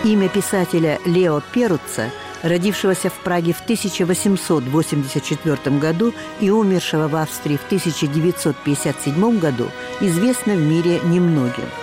[0.04, 2.10] Имя писателя Лео Перуца,
[2.42, 10.60] родившегося в Праге в 1884 году и умершего в Австрии в 1957 году, известно в
[10.60, 11.68] мире немногим–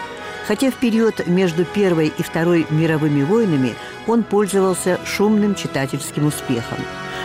[0.48, 3.76] Хотя в период между Первой и Второй мировыми войнами
[4.08, 6.80] он пользовался шумным читательским успехом.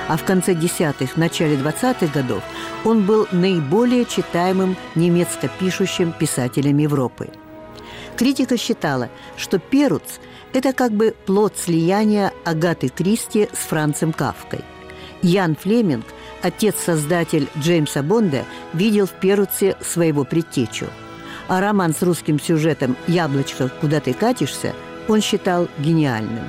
[0.06, 2.42] А в конце десятых, начале двадцатых годов
[2.85, 7.30] он был наиболее читаемым немецко-пишущим писателем Европы.
[8.16, 10.20] Критика считала, что Перуц–
[10.57, 14.61] это как бы плод слияния Агаты Кристи с Францем Кавкой.
[15.23, 16.05] Ян Флеминг,
[16.42, 20.87] отец-создатель Джеймса Бонда, видел в Перуце своего предтечу–
[21.49, 24.75] а роман с русским сюжетом «Яблочко, куда ты катишься»
[25.09, 26.49] он считал гениальным.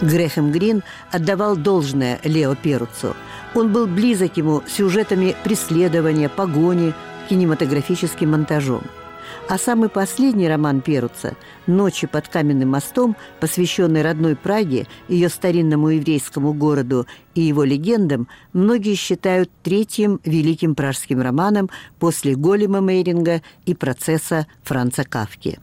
[0.00, 3.14] Грехем Грин отдавал должное Лео Перуцу.
[3.54, 6.94] Он был близок ему сюжетами преследования, погони,
[7.28, 8.82] кинематографическим монтажом–
[9.48, 16.52] а самый последний роман Перуца «Ночи под каменным мостом», посвященный родной Праге, ее старинному еврейскому
[16.52, 24.46] городу и его легендам, многие считают третьим великим пражским романом после Голема Мейринга и процесса
[24.62, 25.58] Франца Кавки.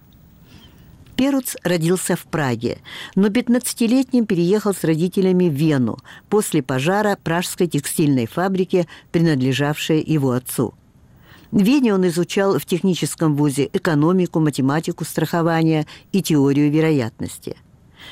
[1.15, 2.77] Перуц родился в Праге,
[3.15, 5.97] но 15-летним переехал с родителями в Вену
[6.30, 10.73] после пожара пражской текстильной фабрики, принадлежавшей его отцу–
[11.51, 17.57] в Вене он изучал в техническом вузе экономику, математику страхования и теорию вероятности.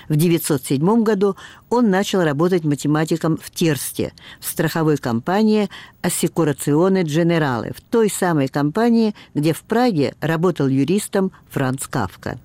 [0.09, 1.35] В 1907 году
[1.69, 5.69] он начал работать математиком в Терсте, в страховой компании
[6.01, 12.39] «Ассекурационе Дженерале», в той самой компании, где в Праге работал юристом Франц Кавка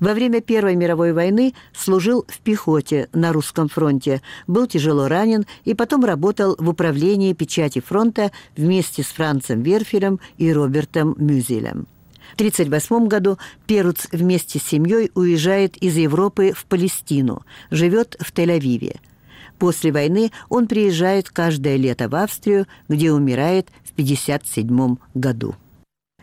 [0.00, 5.74] во время Первой мировой войны служил в пехоте на русском фронте, был тяжело ранен и
[5.74, 11.86] потом работал в управлении печати фронта вместе с Францем Верфелем и Робертом Мюзелем.
[12.32, 18.96] В 1938 году Перуц вместе с семьей уезжает из Европы в Палестину, живет в Тель-Авиве.
[19.58, 25.54] После войны он приезжает каждое лето в Австрию, где умирает в 1957 году.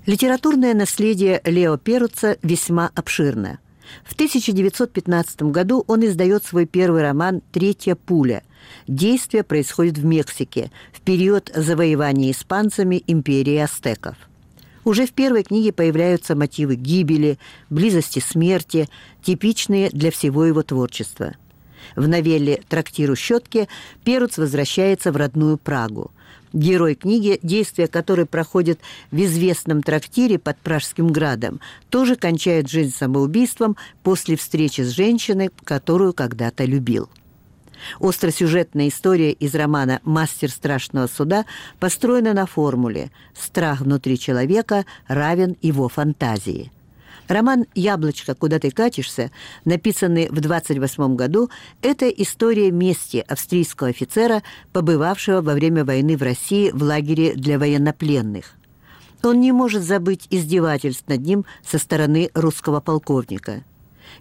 [0.05, 3.59] Литературное наследие Лео Перуца весьма обширно.
[4.03, 8.43] В 1915 году он издает свой первый роман «Третья пуля».
[8.85, 14.17] Действие происходит в Мексике в период завоевания испанцами империи астеков.
[14.83, 17.39] Уже в первой книге появляются мотивы гибели,
[17.69, 18.89] близости смерти,
[19.21, 21.33] типичные для всего его творчества.
[21.95, 23.67] В новелле «Трактиру щетки»
[24.03, 26.11] Перуц возвращается в родную Прагу–
[26.53, 33.75] Герой книги, действие которой проходит в известном трактире под Пражским градом, тоже кончает жизнь самоубийством
[34.03, 37.09] после встречи с женщиной, которую когда-то любил.
[37.99, 41.45] Остросюжетная история из романа «Мастер страшного суда»
[41.79, 46.71] построена на формуле «Страх внутри человека равен его фантазии».
[47.33, 49.31] Роман «Яблочко, куда ты катишься»,
[49.65, 51.49] написанный в 28 году,
[51.81, 58.53] это история мести австрийского офицера, побывавшего во время войны в России в лагере для военнопленных.
[59.23, 63.63] Он не может забыть издевательств над ним со стороны русского полковника.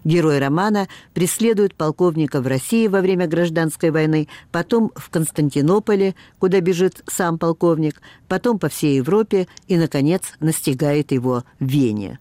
[0.03, 7.03] Герой романа преследует полковника в России во время гражданской войны, потом в Константинополе, куда бежит
[7.05, 12.17] сам полковник, потом по всей Европе и, наконец, настигает его в Вене.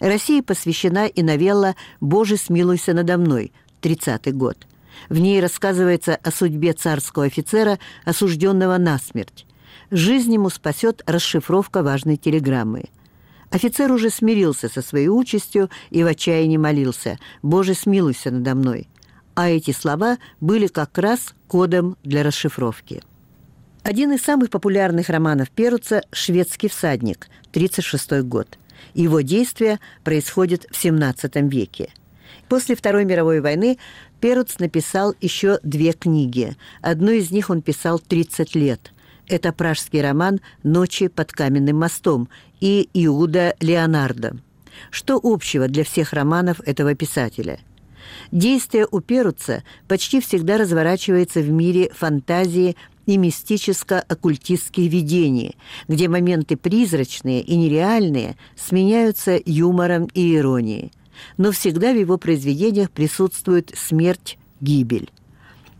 [0.00, 4.66] России посвящена и новелла «Боже, смилуйся надо мной» 30 год.
[5.08, 9.46] В ней рассказывается о судьбе царского офицера, осужденного на смерть.
[9.90, 12.84] Жизнь ему спасет расшифровка важной телеграммы.
[13.50, 18.88] Офицер уже смирился со своей участью и в отчаянии молился «Боже, смилуйся надо мной».
[19.34, 23.02] А эти слова были как раз кодом для расшифровки.
[23.82, 28.58] Один из самых популярных романов Перуца «Шведский всадник», 1936 год–
[28.94, 31.90] его действия происходят в XVII веке.
[32.48, 33.78] После Второй мировой войны
[34.20, 36.56] Перуц написал еще две книги.
[36.82, 38.92] Одну из них он писал 30 лет.
[39.28, 42.28] Это пражский роман «Ночи под каменным мостом»
[42.60, 44.36] и «Иуда Леонардо».
[44.90, 47.60] Что общего для всех романов этого писателя?
[48.32, 52.76] Действие у Перуца почти всегда разворачивается в мире фантазии
[53.10, 55.54] и мистическо-оккультистские видения,
[55.88, 60.92] где моменты призрачные и нереальные сменяются юмором и иронией.
[61.36, 65.10] Но всегда в его произведениях присутствует смерть, гибель.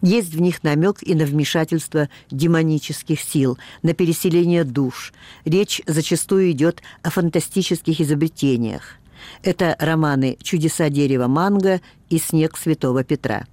[0.03, 5.13] Есть в них намек и на вмешательство демонических сил, на переселение душ.
[5.45, 8.97] Речь зачастую идет о фантастических изобретениях.
[9.45, 13.47] Это романы «Чудеса дерева манго» и «Снег святого Петра».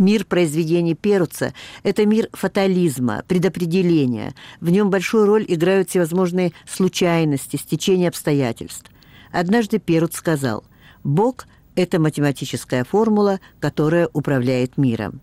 [0.00, 4.34] Мир произведений Перуца– это мир фатализма, предопределения.
[4.58, 8.90] В нем большую роль играют всевозможные случайности, стечения обстоятельств.
[9.30, 10.64] Однажды Перуц сказал
[11.04, 15.20] «Бог– это математическая формула, которая управляет миром».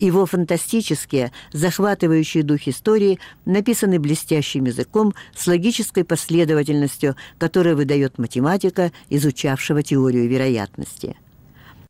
[0.00, 9.82] Его фантастические, захватывающие дух истории написаны блестящим языком с логической последовательностью, которая выдает математика, изучавшего
[9.82, 11.14] теорию вероятности.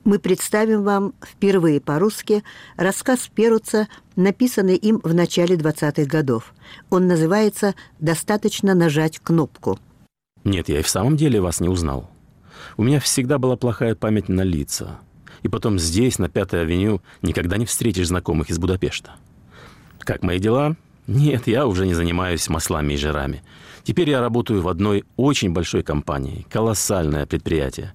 [0.04, 2.44] Мы представим вам впервые по-русски
[2.76, 6.54] рассказ Перуца, написанный им в начале 20-х годов.
[6.90, 9.78] Он называется «Достаточно нажать кнопку».
[10.44, 12.10] Нет, я и в самом деле вас не узнал.
[12.76, 14.98] У меня всегда была плохая память на лица–
[15.44, 19.16] и потом здесь, на Пятой авеню, никогда не встретишь знакомых из Будапешта.
[20.00, 20.74] Как мои дела?
[21.06, 23.42] Нет, я уже не занимаюсь маслами и жирами.
[23.82, 26.46] Теперь я работаю в одной очень большой компании.
[26.50, 27.92] Колоссальное предприятие.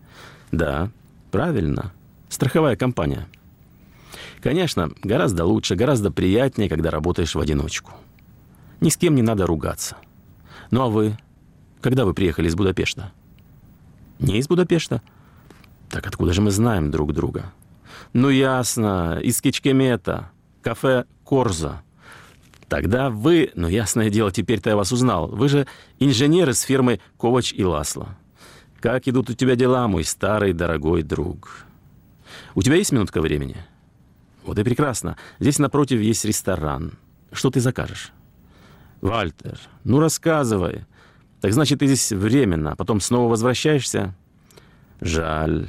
[0.51, 0.91] Да,
[1.31, 1.91] правильно.
[2.29, 3.27] Страховая компания.
[4.41, 7.91] Конечно, гораздо лучше, гораздо приятнее, когда работаешь в одиночку.
[8.79, 9.97] Ни с кем не надо ругаться.
[10.71, 11.17] Ну а вы?
[11.81, 13.11] Когда вы приехали из Будапешта?
[14.19, 15.01] Не из Будапешта?
[15.89, 17.51] Так откуда же мы знаем друг друга?
[18.13, 21.81] Ну ясно, из Кичкемета, кафе Корза.
[22.67, 25.27] Тогда вы, ну ясное дело, теперь-то я вас узнал.
[25.27, 25.67] Вы же
[25.97, 28.15] инженер из фирмы Ковач и Ласло.
[28.79, 31.65] Как идут у тебя дела, мой старый дорогой друг?
[32.55, 33.57] У тебя есть минутка времени?
[34.43, 35.17] Вот и прекрасно.
[35.39, 36.93] Здесь напротив есть ресторан.
[37.31, 38.11] Что ты закажешь?
[39.01, 40.85] Вальтер, ну рассказывай.
[41.41, 44.15] Так значит, ты здесь временно, потом снова возвращаешься?
[44.99, 45.67] Жаль.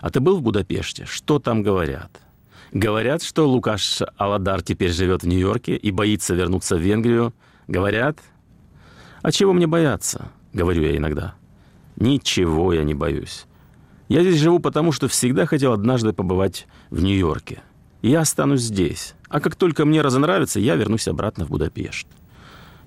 [0.00, 1.04] А ты был в Будапеште?
[1.04, 2.10] Что там говорят?
[2.72, 7.34] Говорят, что Лукаш Аладар теперь живет в Нью-Йорке и боится вернуться в Венгрию.
[7.68, 8.18] Говорят?
[9.22, 10.30] А чего мне бояться?
[10.52, 11.34] Говорю я иногда.
[11.96, 13.46] Ничего я не боюсь.
[14.10, 17.62] Я здесь живу потому, что всегда хотел однажды побывать в Нью-Йорке.
[18.02, 19.14] Я останусь здесь.
[19.28, 22.08] А как только мне разонравится, я вернусь обратно в Будапешт.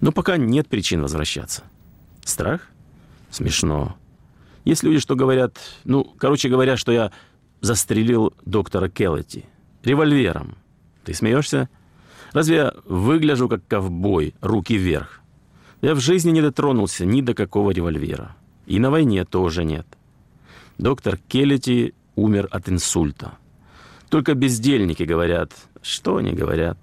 [0.01, 1.63] Но пока нет причин возвращаться.
[2.25, 2.67] Страх?
[3.31, 3.95] Смешно.
[4.65, 7.13] Есть люди, что говорят, ну, короче говоря, что я
[7.61, 9.45] застрелил доктора Келлети
[9.81, 10.57] револьвером.
[11.05, 11.69] Ты смеешься?
[12.33, 15.21] Разве я выгляжу как ковбой, руки вверх?
[15.81, 18.35] Я в жизни не дотронулся ни до какого револьвера.
[18.65, 19.87] И на войне тоже нет.
[20.77, 23.37] Доктор Келлети умер от инсульта.
[24.09, 25.51] Только бездельники говорят.
[25.81, 26.77] Что они говорят?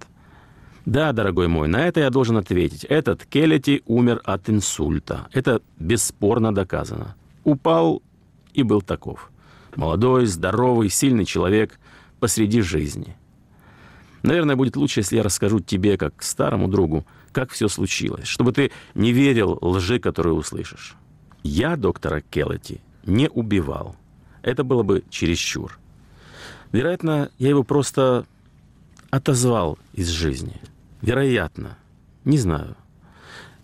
[0.87, 2.85] Да, дорогой мой, на это я должен ответить.
[2.85, 5.29] Этот Келлети умер от инсульта.
[5.33, 7.15] Это бесспорно доказано
[7.45, 8.03] упал
[8.53, 9.31] и был таков.
[9.77, 11.79] Молодой, здоровый, сильный человек
[12.19, 13.17] посреди жизни.
[14.23, 18.71] Наверное, будет лучше, если я расскажу тебе, как старому другу, как все случилось, чтобы ты
[18.95, 20.97] не верил лжи, которую услышишь.
[21.43, 23.97] Я доктора Келлети не убивал.
[24.43, 25.79] Это было бы чересчур.
[26.73, 28.27] Вероятно, я его просто
[29.11, 30.61] отозвал из жизни.
[31.03, 31.77] Вероятно.
[32.25, 32.77] Не знаю.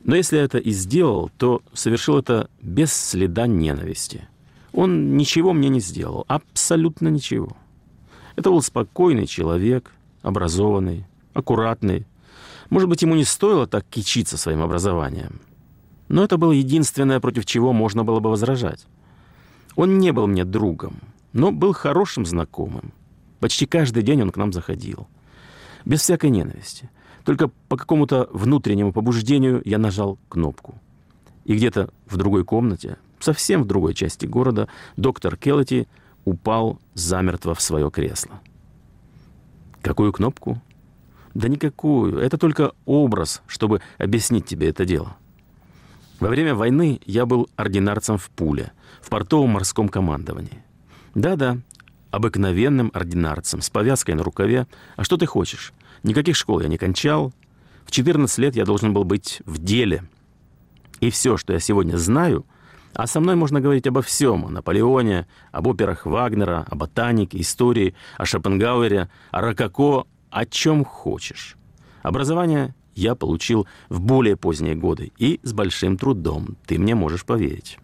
[0.05, 4.29] Но если это и сделал, то совершил это без следа ненависти.
[4.73, 7.57] Он ничего мне не сделал, абсолютно ничего.
[8.37, 9.91] Это был спокойный человек,
[10.23, 12.07] образованный, аккуратный.
[12.71, 15.41] Может быть, ему не стоило так кичиться своим образованием.
[16.09, 18.87] Но это было единственное, против чего можно было бы возражать.
[19.77, 20.97] Он не был мне другом,
[21.33, 22.93] но был хорошим знакомым.
[23.41, 25.07] Почти каждый день он к нам заходил.
[25.85, 26.91] Без всякой ненависти.
[27.25, 30.75] Только по какому-то внутреннему побуждению я нажал кнопку.
[31.45, 35.87] И где-то в другой комнате, совсем в другой части города, доктор Келлати
[36.25, 38.41] упал замертво в свое кресло.
[39.83, 40.61] Какую кнопку?
[41.35, 42.19] Да никакую.
[42.19, 45.17] Это только образ, чтобы объяснить тебе это дело.
[46.21, 50.65] Во время войны я был ординарцем в Пуле, в портовом морском командовании.
[51.15, 51.59] Да-да,
[52.11, 54.67] обыкновенным ординарцем, с повязкой на рукаве.
[54.97, 55.75] А что ты хочешь?
[56.03, 57.33] Никаких школ я не кончал.
[57.85, 60.05] В 14 лет я должен был быть в деле.
[61.01, 62.47] И все, что я сегодня знаю,
[62.95, 67.95] а со мной можно говорить обо всем, о Наполеоне, об операх Вагнера, о ботанике, истории,
[68.17, 71.57] о Шопенгауэре, о Рококо, о чем хочешь.
[72.03, 77.79] Образование я получил в более поздние годы и с большим трудом, ты мне можешь поверить.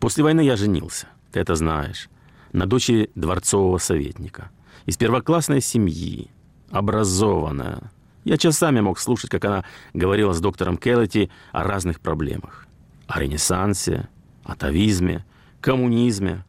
[0.00, 2.08] После войны я женился, ты это знаешь,
[2.52, 4.50] на дочери дворцового советника.
[4.86, 6.30] Из первоклассной семьи,
[6.70, 7.90] образованная,
[8.24, 9.64] Я часами мог слушать, как она
[9.94, 12.66] говорила с доктором Келлети о разных проблемах.
[13.06, 14.08] О Ренессансе,
[14.44, 15.24] атовизме,
[15.62, 16.44] коммунизме.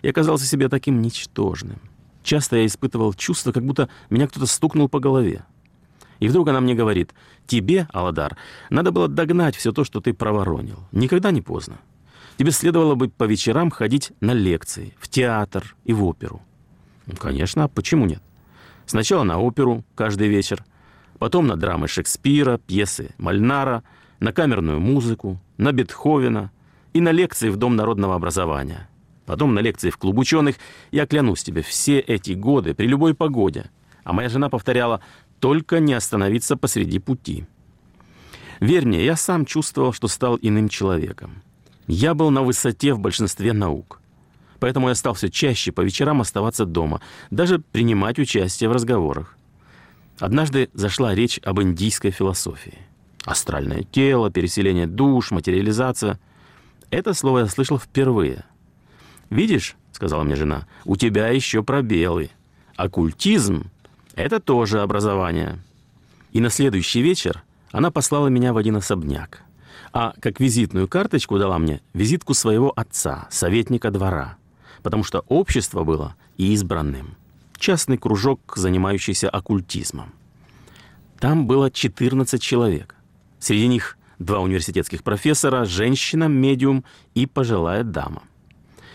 [0.00, 1.80] И оказался себе таким ничтожным.
[2.22, 5.44] Часто я испытывал чувство, как будто меня кто-то стукнул по голове.
[6.20, 7.14] И вдруг она мне говорит,
[7.46, 8.36] тебе, Аладар,
[8.70, 10.78] надо было догнать все то, что ты проворонил.
[10.92, 11.78] Никогда не поздно.
[12.36, 16.40] Тебе следовало бы по вечерам ходить на лекции, в театр и в оперу.
[17.06, 18.22] Ну, конечно, а почему нет?
[18.86, 20.64] Сначала на оперу каждый вечер,
[21.18, 23.82] потом на драмы Шекспира, пьесы Мальнара,
[24.20, 26.50] на камерную музыку, на Бетховена
[26.92, 28.88] и на лекции в Дом народного образования.
[29.26, 30.56] Потом на лекции в клуб ученых.
[30.90, 33.70] Я клянусь тебе, все эти годы, при любой погоде.
[34.04, 35.02] А моя жена повторяла,
[35.40, 37.46] только не остановиться посреди пути.
[38.60, 41.42] Верь мне, я сам чувствовал, что стал иным человеком.
[41.86, 44.00] Я был на высоте в большинстве наук.
[44.60, 49.36] Поэтому я стал все чаще по вечерам оставаться дома, даже принимать участие в разговорах.
[50.18, 52.78] Однажды зашла речь об индийской философии.
[53.24, 56.18] Астральное тело, переселение душ, материализация.
[56.90, 58.44] Это слово я слышал впервые.
[59.30, 62.30] «Видишь,— сказала мне жена,— у тебя еще пробелы.
[62.76, 63.70] Оккультизм—
[64.18, 65.58] это тоже образование».
[66.32, 67.42] И на следующий вечер
[67.72, 69.42] она послала меня в один особняк.
[69.92, 74.36] А как визитную карточку дала мне визитку своего отца, советника двора.
[74.82, 77.16] Потому что общество было избранным
[77.58, 80.14] частный кружок, занимающийся оккультизмом.
[81.18, 82.94] Там было 14 человек.
[83.40, 88.22] Среди них два университетских профессора, женщина, медиум и пожилая дама.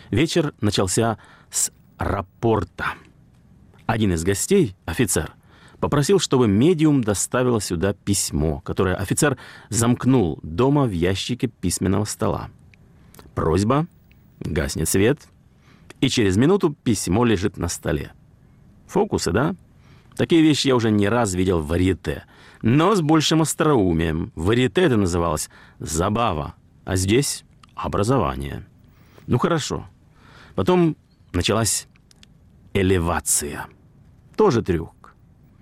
[0.09, 1.17] Вечер начался
[1.49, 2.93] с рапорта.
[3.85, 5.33] Один из гостей, офицер,
[5.79, 9.37] попросил, чтобы медиум доставила сюда письмо, которое офицер
[9.69, 12.49] замкнул дома в ящике письменного стола.
[13.35, 13.87] Просьба,
[14.39, 15.19] гаснет свет,
[15.99, 18.13] и через минуту письмо лежит на столе.
[18.87, 19.55] Фокусы, да?
[20.15, 22.25] Такие вещи я уже не раз видел в варьете.
[22.61, 24.31] Но с большим остроумием.
[24.35, 26.55] В варьете это называлось «забава»,
[26.85, 27.43] а здесь
[27.75, 28.65] «образование».
[29.27, 29.85] Ну, хорошо.
[30.55, 30.95] Потом
[31.31, 31.87] началась
[32.73, 33.67] элевация.
[34.35, 35.15] Тоже трюк.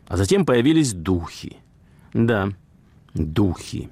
[0.08, 1.58] А затем появились духи.
[2.14, 2.50] Да,
[3.14, 3.90] духи.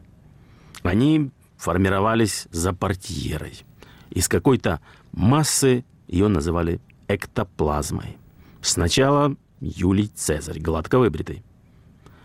[0.84, 3.64] Они формировались за портьерой.
[4.10, 8.18] Из какой-то массы ее называли эктоплазмой.
[8.62, 11.44] Сначала Юлий Цезарь, гладко выбритый.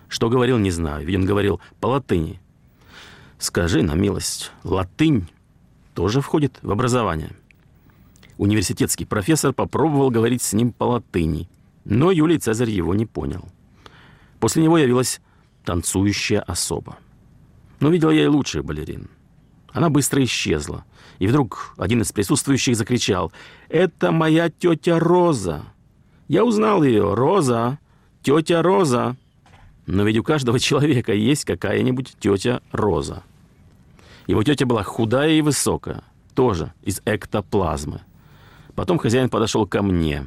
[0.09, 2.40] Что говорил, не знаю, ведь он говорил по латыни.
[3.38, 5.28] Скажи на милость, латынь
[5.95, 7.32] тоже входит в образование.
[8.39, 11.49] Университетский профессор попробовал говорить с ним по латыни,
[11.85, 13.45] но Юлий Цезарь его не понял.
[14.41, 15.20] После него явилась
[15.64, 16.99] танцующая особа.
[17.80, 19.09] Но видел я и лучших балерин.
[19.72, 20.85] Она быстро исчезла.
[21.18, 23.32] И вдруг один из присутствующих закричал
[23.68, 25.64] «Это моя тетя Роза!»
[26.28, 27.14] Я узнал ее.
[27.14, 27.78] Роза.
[28.22, 29.16] Тетя Роза.
[29.87, 33.22] Но ведь у каждого человека есть какая-нибудь тетя Роза.
[34.26, 36.03] Его тетя была худая и высокая.
[36.35, 38.01] Тоже из эктоплазмы.
[38.75, 40.27] Потом хозяин подошел ко мне.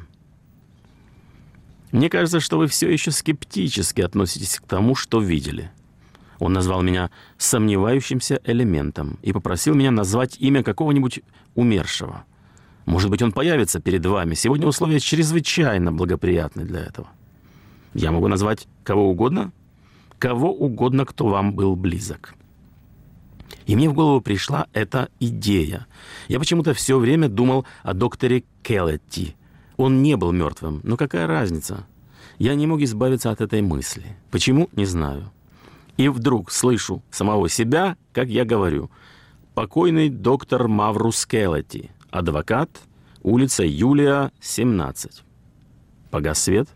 [1.92, 5.70] Мне кажется, что вы все еще скептически относитесь к тому, что видели.
[6.38, 11.20] Он назвал меня сомневающимся элементом и попросил меня назвать имя какого-нибудь
[11.54, 12.24] умершего–
[12.88, 14.32] может быть, он появится перед вами.
[14.32, 17.08] Сегодня условия чрезвычайно благоприятны для этого.
[17.92, 19.52] Я могу назвать кого угодно,
[20.18, 22.34] кого угодно, кто вам был близок.
[23.68, 25.86] И мне в голову пришла эта идея.
[26.26, 29.36] Я почему-то все время думал о докторе Келлетти.
[29.76, 31.86] Он не был мертвым, но какая разница?
[32.38, 34.16] Я не мог избавиться от этой мысли.
[34.30, 34.70] Почему?
[34.72, 35.30] Не знаю.
[35.98, 38.90] И вдруг слышу самого себя, как я говорю.
[39.54, 42.70] Покойный доктор Маврус Келлетти– Адвокат,
[43.22, 45.24] улица Юлия, 17.
[46.10, 46.68] Погас свет,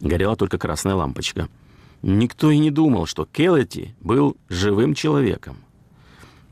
[0.00, 1.48] горела только красная лампочка.
[2.02, 5.56] Никто и не думал, что Келлети был живым человеком.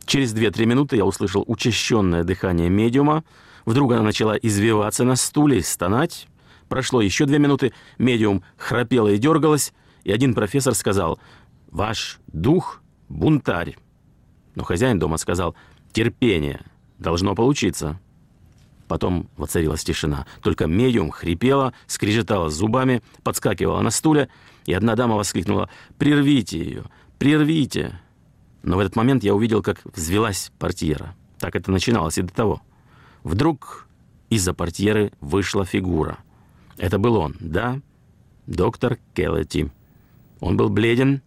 [0.08, 3.24] Через 2-3 минуты я услышал учащенное дыхание медиума.
[3.66, 6.28] Вдруг она начала извиваться на стуле и стонать.
[6.70, 11.20] Прошло еще две минуты, медиум храпела и дергалась, и один профессор сказал
[11.70, 12.80] «Ваш дух—
[13.10, 13.76] бунтарь».
[14.54, 15.54] Но хозяин дома сказал
[15.92, 16.62] «Терпение,
[16.98, 18.00] Должно получиться.
[18.88, 20.26] Потом воцарилась тишина.
[20.42, 24.30] Только медиум хрипела, скрежетала зубами, подскакивала на стуле,
[24.64, 26.84] и одна дама воскликнула «Прервите ее!
[27.18, 28.00] Прервите!»
[28.62, 31.14] Но в этот момент я увидел, как взвелась портьера.
[31.38, 32.62] Так это начиналось и до того.
[33.22, 33.86] Вдруг
[34.30, 36.18] из-за портьеры вышла фигура.
[36.76, 37.80] Это был он, да?
[38.46, 39.70] Доктор Келлети.
[40.40, 41.22] Он был бледен,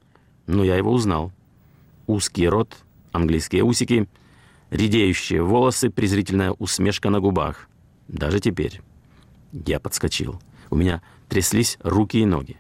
[0.47, 1.31] но я его узнал.
[2.07, 2.75] Узкий рот,
[3.11, 4.07] английские усики—
[4.71, 7.67] Редеющие волосы, презрительная усмешка на губах.
[8.07, 8.79] Даже теперь.
[9.51, 10.41] Я подскочил.
[10.69, 12.57] У меня тряслись руки и ноги.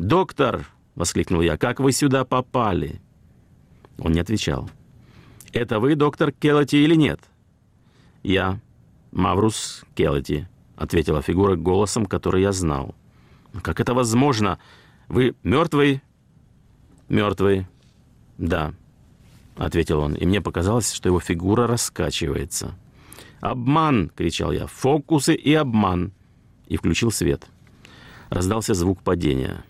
[0.00, 1.56] «Доктор!»— воскликнул я.
[1.56, 3.00] «Как вы сюда попали?»
[3.98, 4.70] Он не отвечал.
[5.52, 7.20] «Это вы, доктор Келлати, или нет?»
[8.22, 8.60] «Я,
[9.12, 12.94] Маврус Келлати»,— ответила фигура голосом, который я знал.
[13.62, 14.58] «Как это возможно?
[15.08, 16.02] Вы мертвый?»
[17.08, 17.66] «Мертвый,
[18.38, 18.74] да»,—
[19.56, 22.74] ответил он, и мне показалось, что его фигура раскачивается.
[23.40, 24.66] «Обман!»— кричал я.
[24.66, 26.12] «Фокусы и обман!»
[26.66, 27.46] И включил свет.
[28.30, 29.64] Раздался звук падения.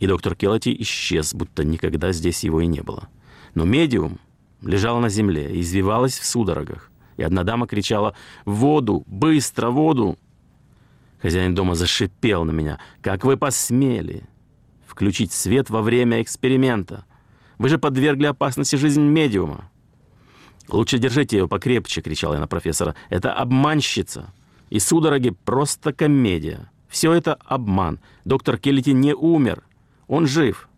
[0.00, 3.08] И доктор Келлати исчез, будто никогда здесь его и не было.
[3.54, 4.18] Но медиум
[4.62, 6.90] лежала на земле и извивалась в судорогах.
[7.16, 9.04] И одна дама кричала «Воду!
[9.06, 10.18] Быстро, воду!»
[11.20, 12.80] Хозяин дома зашипел на меня.
[13.00, 14.24] «Как вы посмели
[14.86, 17.04] включить свет во время эксперимента?
[17.58, 19.70] Вы же подвергли опасности жизнь медиума!»
[20.68, 22.94] «Лучше держите ее покрепче!»— кричал я на профессора.
[23.10, 24.32] «Это обманщица!
[24.70, 26.70] И судороги— просто комедия!
[26.88, 28.00] Все это обман!
[28.24, 29.64] Доктор Келлити не умер!
[30.08, 30.68] Он жив!»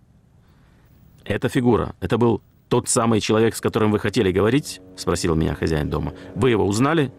[1.24, 2.42] «Эта фигура, это был
[2.74, 6.12] тот самый человек, с которым вы хотели говорить?»— спросил меня хозяин дома.
[6.34, 7.12] «Вы его узнали?»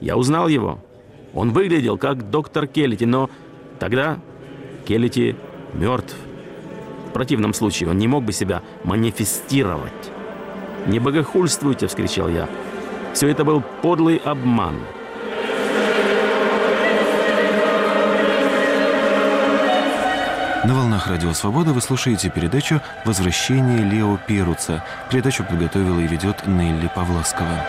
[0.00, 0.82] «Я узнал его.
[1.34, 3.28] Он выглядел как доктор Келлити, но
[3.78, 4.18] тогда
[4.86, 5.36] Келлити
[5.74, 6.16] мертв.
[7.10, 9.92] В противном случае он не мог бы себя манифестировать».
[10.86, 12.48] «Не богохульствуйте!»— вскричал я.
[13.12, 14.76] «Все это был подлый обман».
[20.66, 24.82] На волнах Радио Свобода вы слушаете передачу «Возвращение Лео Перуца».
[25.08, 27.64] Передачу подготовила и ведет Нелли Павласкова.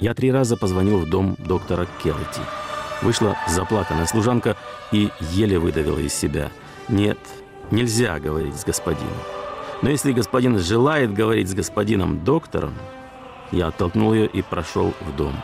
[0.00, 2.40] Я три раза позвонил в дом доктора Келлити.
[3.02, 4.56] Вышла заплаканная служанка
[4.92, 6.50] и еле выдавила из себя.
[6.88, 7.18] «Нет,
[7.70, 9.12] нельзя говорить с господином.
[9.82, 12.72] Но если господин желает говорить с господином доктором,
[13.54, 15.34] я оттолкнул ее и прошел в дом.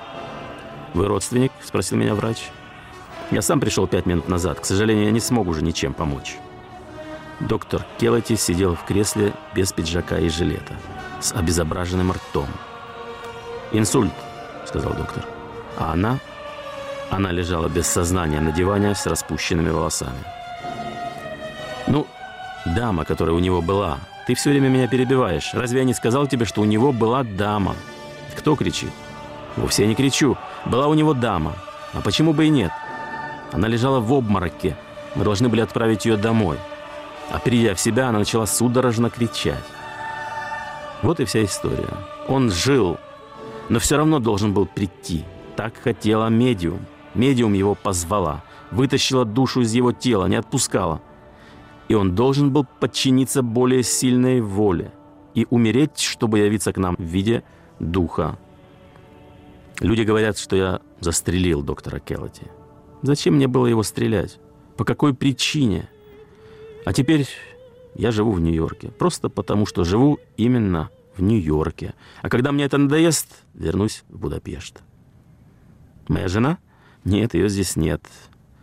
[0.95, 2.51] «Вы родственник?»– спросил меня врач.
[3.31, 4.61] «Я сам пришел пять минут назад.
[4.61, 6.37] К сожалению, я не смог уже ничем помочь».
[7.39, 10.75] Доктор Келлати сидел в кресле без пиджака и жилета,
[11.21, 12.49] с обезображенным ртом.
[13.73, 14.13] «Инсульт»,—
[14.67, 15.25] сказал доктор.
[15.79, 16.19] А она?
[17.11, 20.19] Она лежала без сознания на диване с распущенными волосами.
[21.87, 22.07] «Ну,
[22.67, 23.99] дама, которая у него была.
[24.27, 25.51] Ты все время меня перебиваешь.
[25.55, 27.75] Разве я не сказал тебе, что у него была дама?»
[28.41, 28.91] Кто кричит?
[29.57, 30.38] Вовсе не кричу.
[30.64, 31.53] Была у него дама.
[31.93, 32.72] А почему бы и нет?
[33.53, 34.78] Она лежала в обмороке.
[35.14, 36.57] Мы должны были отправить ее домой.
[37.30, 39.62] А придя в себя, она начала судорожно кричать.
[41.03, 41.91] Вот и вся история.
[42.28, 42.97] Он жил,
[43.68, 45.22] но все равно должен был прийти.
[45.55, 46.86] Так хотела медиум.
[47.14, 51.03] Медиум его позвала, вытащила душу из его тела, не отпускала.
[51.88, 54.93] И он должен был подчиниться более сильной воле
[55.34, 57.43] и умереть, чтобы явиться к нам в виде
[57.81, 58.39] духа.
[59.81, 62.47] Люди говорят, что я застрелил доктора Келлати.
[63.03, 64.39] Зачем мне было его стрелять?
[64.76, 65.89] По какой причине?
[66.85, 67.26] А теперь
[67.95, 68.89] я живу в Нью-Йорке.
[68.89, 71.95] Просто потому, что живу именно в Нью-Йорке.
[72.22, 74.83] А когда мне это надоест, вернусь в Будапешт.
[76.09, 76.59] Моя жена?
[77.05, 78.03] Нет, ее здесь нет.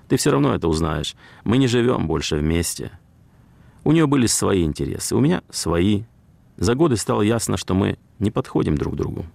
[0.07, 1.15] Ты все равно это узнаешь.
[1.43, 2.91] Мы не живем больше вместе.
[3.84, 6.03] У нее были свои интересы, у меня свои.
[6.57, 9.26] За годы стало ясно, что мы не подходим друг другу.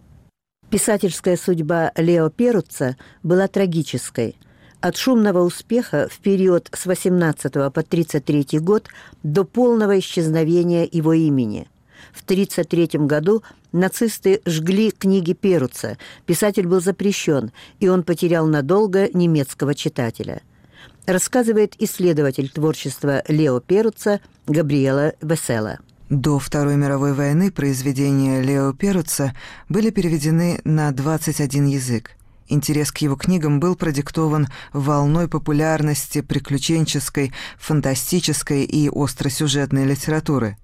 [0.70, 4.37] Писательская судьба Лео Перуца была трагической.
[4.80, 8.89] От шумного успеха в период с 18 по 33 год
[9.22, 11.68] до полного исчезновения его имени.
[12.12, 19.74] В 1933 году нацисты жгли книги Перуца, писатель был запрещен, и он потерял надолго немецкого
[19.74, 20.43] читателя.
[21.07, 25.78] Рассказывает исследователь творчества Лео Перуца Габриэла Весела.
[26.13, 29.35] До Второй мировой войны произведения Лео Перуца
[29.71, 32.19] были переведены на 21 язык.
[32.49, 40.59] Интерес к его книгам был продиктован волной популярности приключенческой, фантастической и остросюжетной литературы.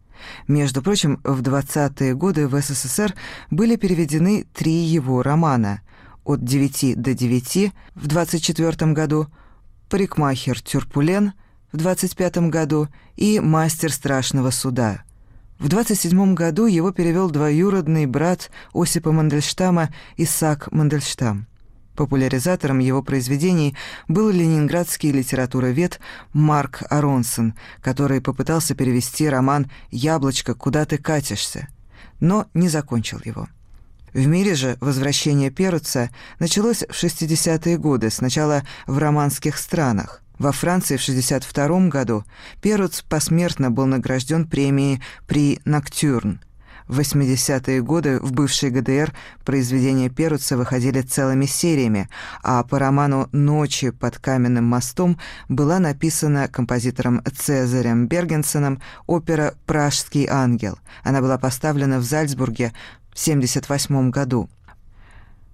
[0.49, 3.15] Между прочим, в 20-е годы в СССР
[3.51, 5.81] были переведены три его романа
[6.25, 9.29] «От 9 до 9» в 24 году,
[9.89, 11.33] «Парикмахер Тюрпулен»
[11.73, 15.05] в 25 году и «Мастер страшного суда»
[15.59, 21.49] В 27 году его перевел двоюродный брат Осипа Мандельштама Исаак Мандельштам.
[21.97, 25.99] Популяризатором его произведений был ленинградский литературовед
[26.33, 31.67] Марк Аронсон, который попытался перевести роман «Яблочко, куда ты катишься»,
[32.21, 33.49] но не закончил его.
[34.15, 40.23] В мире же возвращение Перуца началось в 60-е годы, сначала в романских странах.
[40.39, 42.25] Во Франции в 1962 году
[42.63, 46.41] Перуц посмертно был награжден премией «При Ноктюрн».
[46.87, 49.13] В 80-е годы в бывшей ГДР
[49.45, 52.09] произведения Перуца выходили целыми сериями,
[52.43, 55.19] а по роману «Ночи под каменным мостом»
[55.49, 60.79] была написана композитором Цезарем Бергенсеном опера «Пражский ангел».
[61.03, 62.73] Она была поставлена в Зальцбурге
[63.11, 64.49] в 1978 году.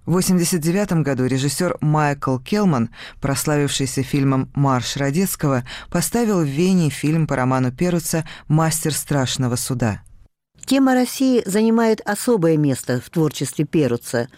[0.05, 2.91] В 1989 году режиссер Майкл Келман,
[3.21, 10.01] прославившийся фильмом «Марш Радецкого», поставил в Вене фильм по роману Перуца «Мастер страшного суда».
[10.63, 14.29] Тема России занимает особое место в творчестве Перуца.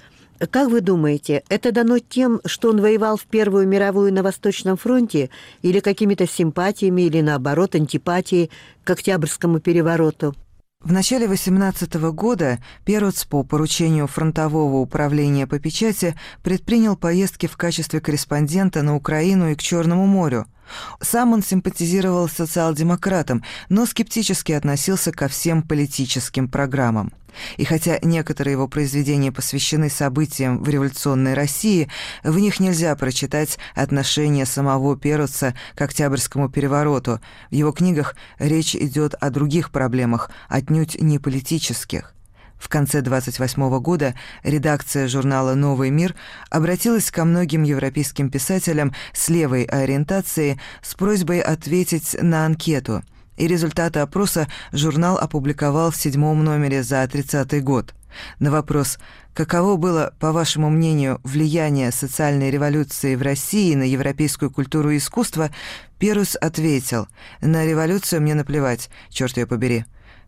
[0.51, 5.30] Как вы думаете, это дано тем, что он воевал в Первую мировую на Восточном фронте
[5.63, 8.51] или какими-то симпатиями или, наоборот, антипатией
[8.86, 10.34] к Октябрьскому перевороту?
[10.80, 17.99] В начале 18 года Перуц по поручению фронтового управления по печати предпринял поездки в качестве
[17.99, 20.45] корреспондента на Украину и к Черному морю–
[21.01, 27.11] сам он симпатизировал социал-демократам, но скептически относился ко всем политическим программам.
[27.57, 31.89] И хотя некоторые его произведения посвящены событиям в революционной России,
[32.24, 37.20] в них нельзя прочитать отношение самого Перуца к Октябрьскому перевороту.
[37.51, 42.16] В его книгах речь идет о других проблемах, отнюдь не политических.
[42.58, 46.16] В конце 28 года редакция журнала «Новый мир»
[46.49, 53.03] обратилась ко многим европейским писателям с левой ориентацией с просьбой ответить на анкету.
[53.38, 57.93] И результаты опроса журнал опубликовал в седьмом номере за 30 год.
[58.39, 58.97] На вопрос
[59.36, 65.51] «Каково было, по вашему мнению, влияние социальной революции в России на европейскую культуру и искусство?»
[65.99, 67.08] Перус ответил
[67.41, 69.86] «На революцию мне наплевать, черт ее побери».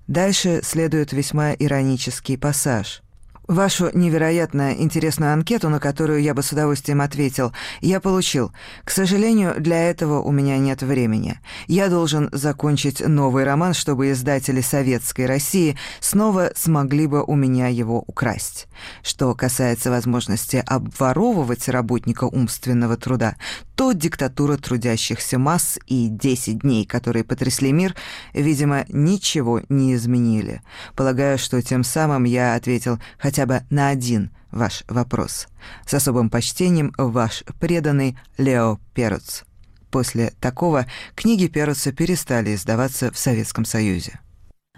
[0.10, 3.04] Дальше следует весьма иронический пассаж–
[3.50, 8.52] Вашу невероятно интересную анкету, на которую я бы с удовольствием ответил, я получил.
[8.84, 11.40] К сожалению, для этого у меня нет времени.
[11.66, 18.04] Я должен закончить новый роман, чтобы издатели советской России снова смогли бы у меня его
[18.06, 18.68] украсть.
[19.02, 23.36] Что касается возможности обворовывать работника умственного труда,
[23.76, 27.96] то диктатура трудящихся масс и 10 дней, которые потрясли мир,
[28.34, 30.62] видимо, ничего не изменили.
[30.96, 35.48] Полагаю, что тем самым я ответил хотя хотя бы на один ваш вопрос.
[35.86, 39.44] С особым почтением, ваш преданный Лео Перуц.
[39.92, 40.86] После такого
[41.16, 44.20] книги Перуца перестали издаваться в Советском Союзе.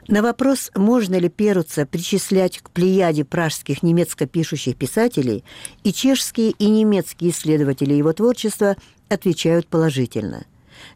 [0.07, 5.43] На вопрос, можно ли Перуца причислять к плеяде пражских немецко-пишущих писателей,
[5.83, 8.75] и чешские, и немецкие исследователи его творчества
[9.09, 10.45] отвечают положительно.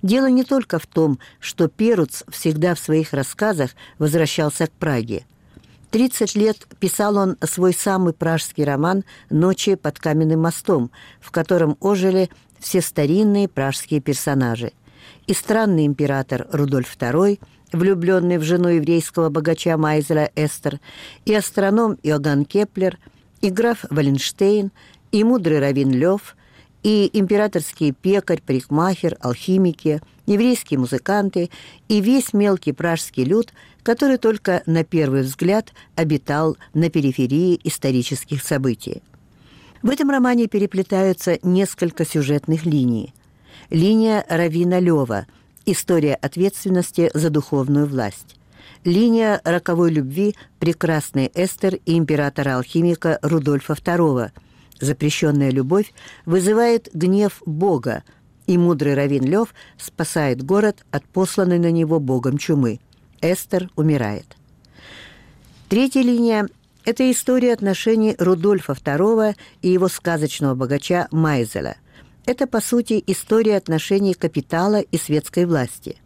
[0.03, 5.25] Дело не только в том, что Перуц всегда в своих рассказах возвращался к Праге–
[5.95, 10.91] 30 лет писал он свой самый пражский роман «Ночи под каменным мостом»,
[11.21, 12.29] в котором ожили
[12.59, 14.73] все старинные пражские персонажи.
[15.25, 17.39] И странный император Рудольф II,
[17.71, 20.81] влюбленный в жену еврейского богача Майзера Эстер,
[21.23, 22.99] и астроном Иоганн Кеплер,
[23.39, 24.73] и граф Валенштейн,
[25.13, 26.35] и мудрый раввин Лев,
[26.83, 31.49] и императорский пекарь, парикмахер, алхимики, еврейские музыканты
[31.87, 33.53] и весь мелкий пражский люд–
[33.85, 39.03] который только на первый взгляд обитал на периферии исторических событий.
[39.83, 43.13] В этом романе переплетаются несколько сюжетных линий.
[43.69, 45.27] Линия Равина Лева
[45.67, 48.37] «История ответственности за духовную власть».
[48.83, 54.31] Линия роковой любви прекрасной Эстер и императора-алхимика Рудольфа II.
[54.81, 55.93] Запрещенная любовь
[56.25, 58.03] вызывает гнев Бога,
[58.47, 62.79] и мудрый Равин Лев спасает город от посланной на него Богом чумы.
[63.21, 64.25] Эстер умирает.
[65.69, 66.47] Третья линия–
[66.85, 71.77] это история отношений Рудольфа II и его сказочного богача Майзеля.
[72.25, 75.97] Это, по сути, история отношений капитала и светской власти.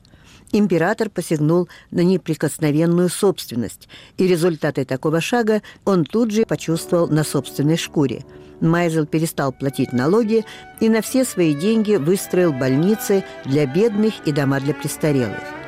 [0.51, 3.87] Император посягнул на неприкосновенную собственность,
[4.17, 8.25] и результаты такого шага он тут же почувствовал на собственной шкуре.
[8.59, 10.45] Майзел перестал платить налоги
[10.79, 15.58] и на все свои деньги выстроил больницы для бедных и дома для престарелых.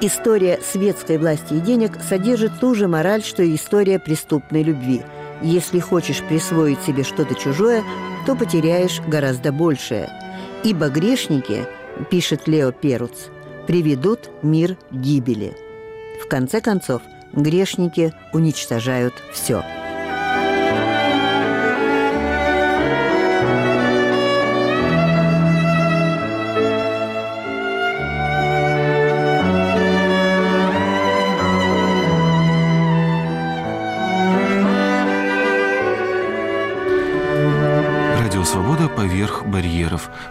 [0.00, 5.02] История светской власти и денег содержит ту же мораль, что и история преступной любви.
[5.40, 7.82] Если хочешь присвоить себе что-то чужое,
[8.26, 10.10] то потеряешь гораздо большее.
[10.62, 11.66] Ибо грешники,
[12.10, 13.28] пишет Лео Перуц,
[13.66, 15.56] приведут мир к гибели.
[16.22, 19.62] В конце концов, грешники уничтожают все.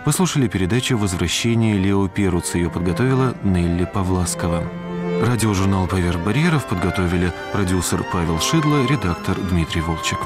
[0.06, 2.58] Вы слушали передачу «Возвращение Лео Перуца».
[2.58, 4.62] Ее подготовила Нелли Павласкова.
[5.22, 10.20] Радиожурнал «Поверх барьеров» подготовили продюсер Павел Шидло, редактор Дмитрий Волчек.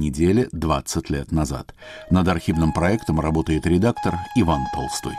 [0.00, 1.74] Неделе 20 лет назад.
[2.10, 5.14] Над архивным проектом работает редактор Иван Толстой.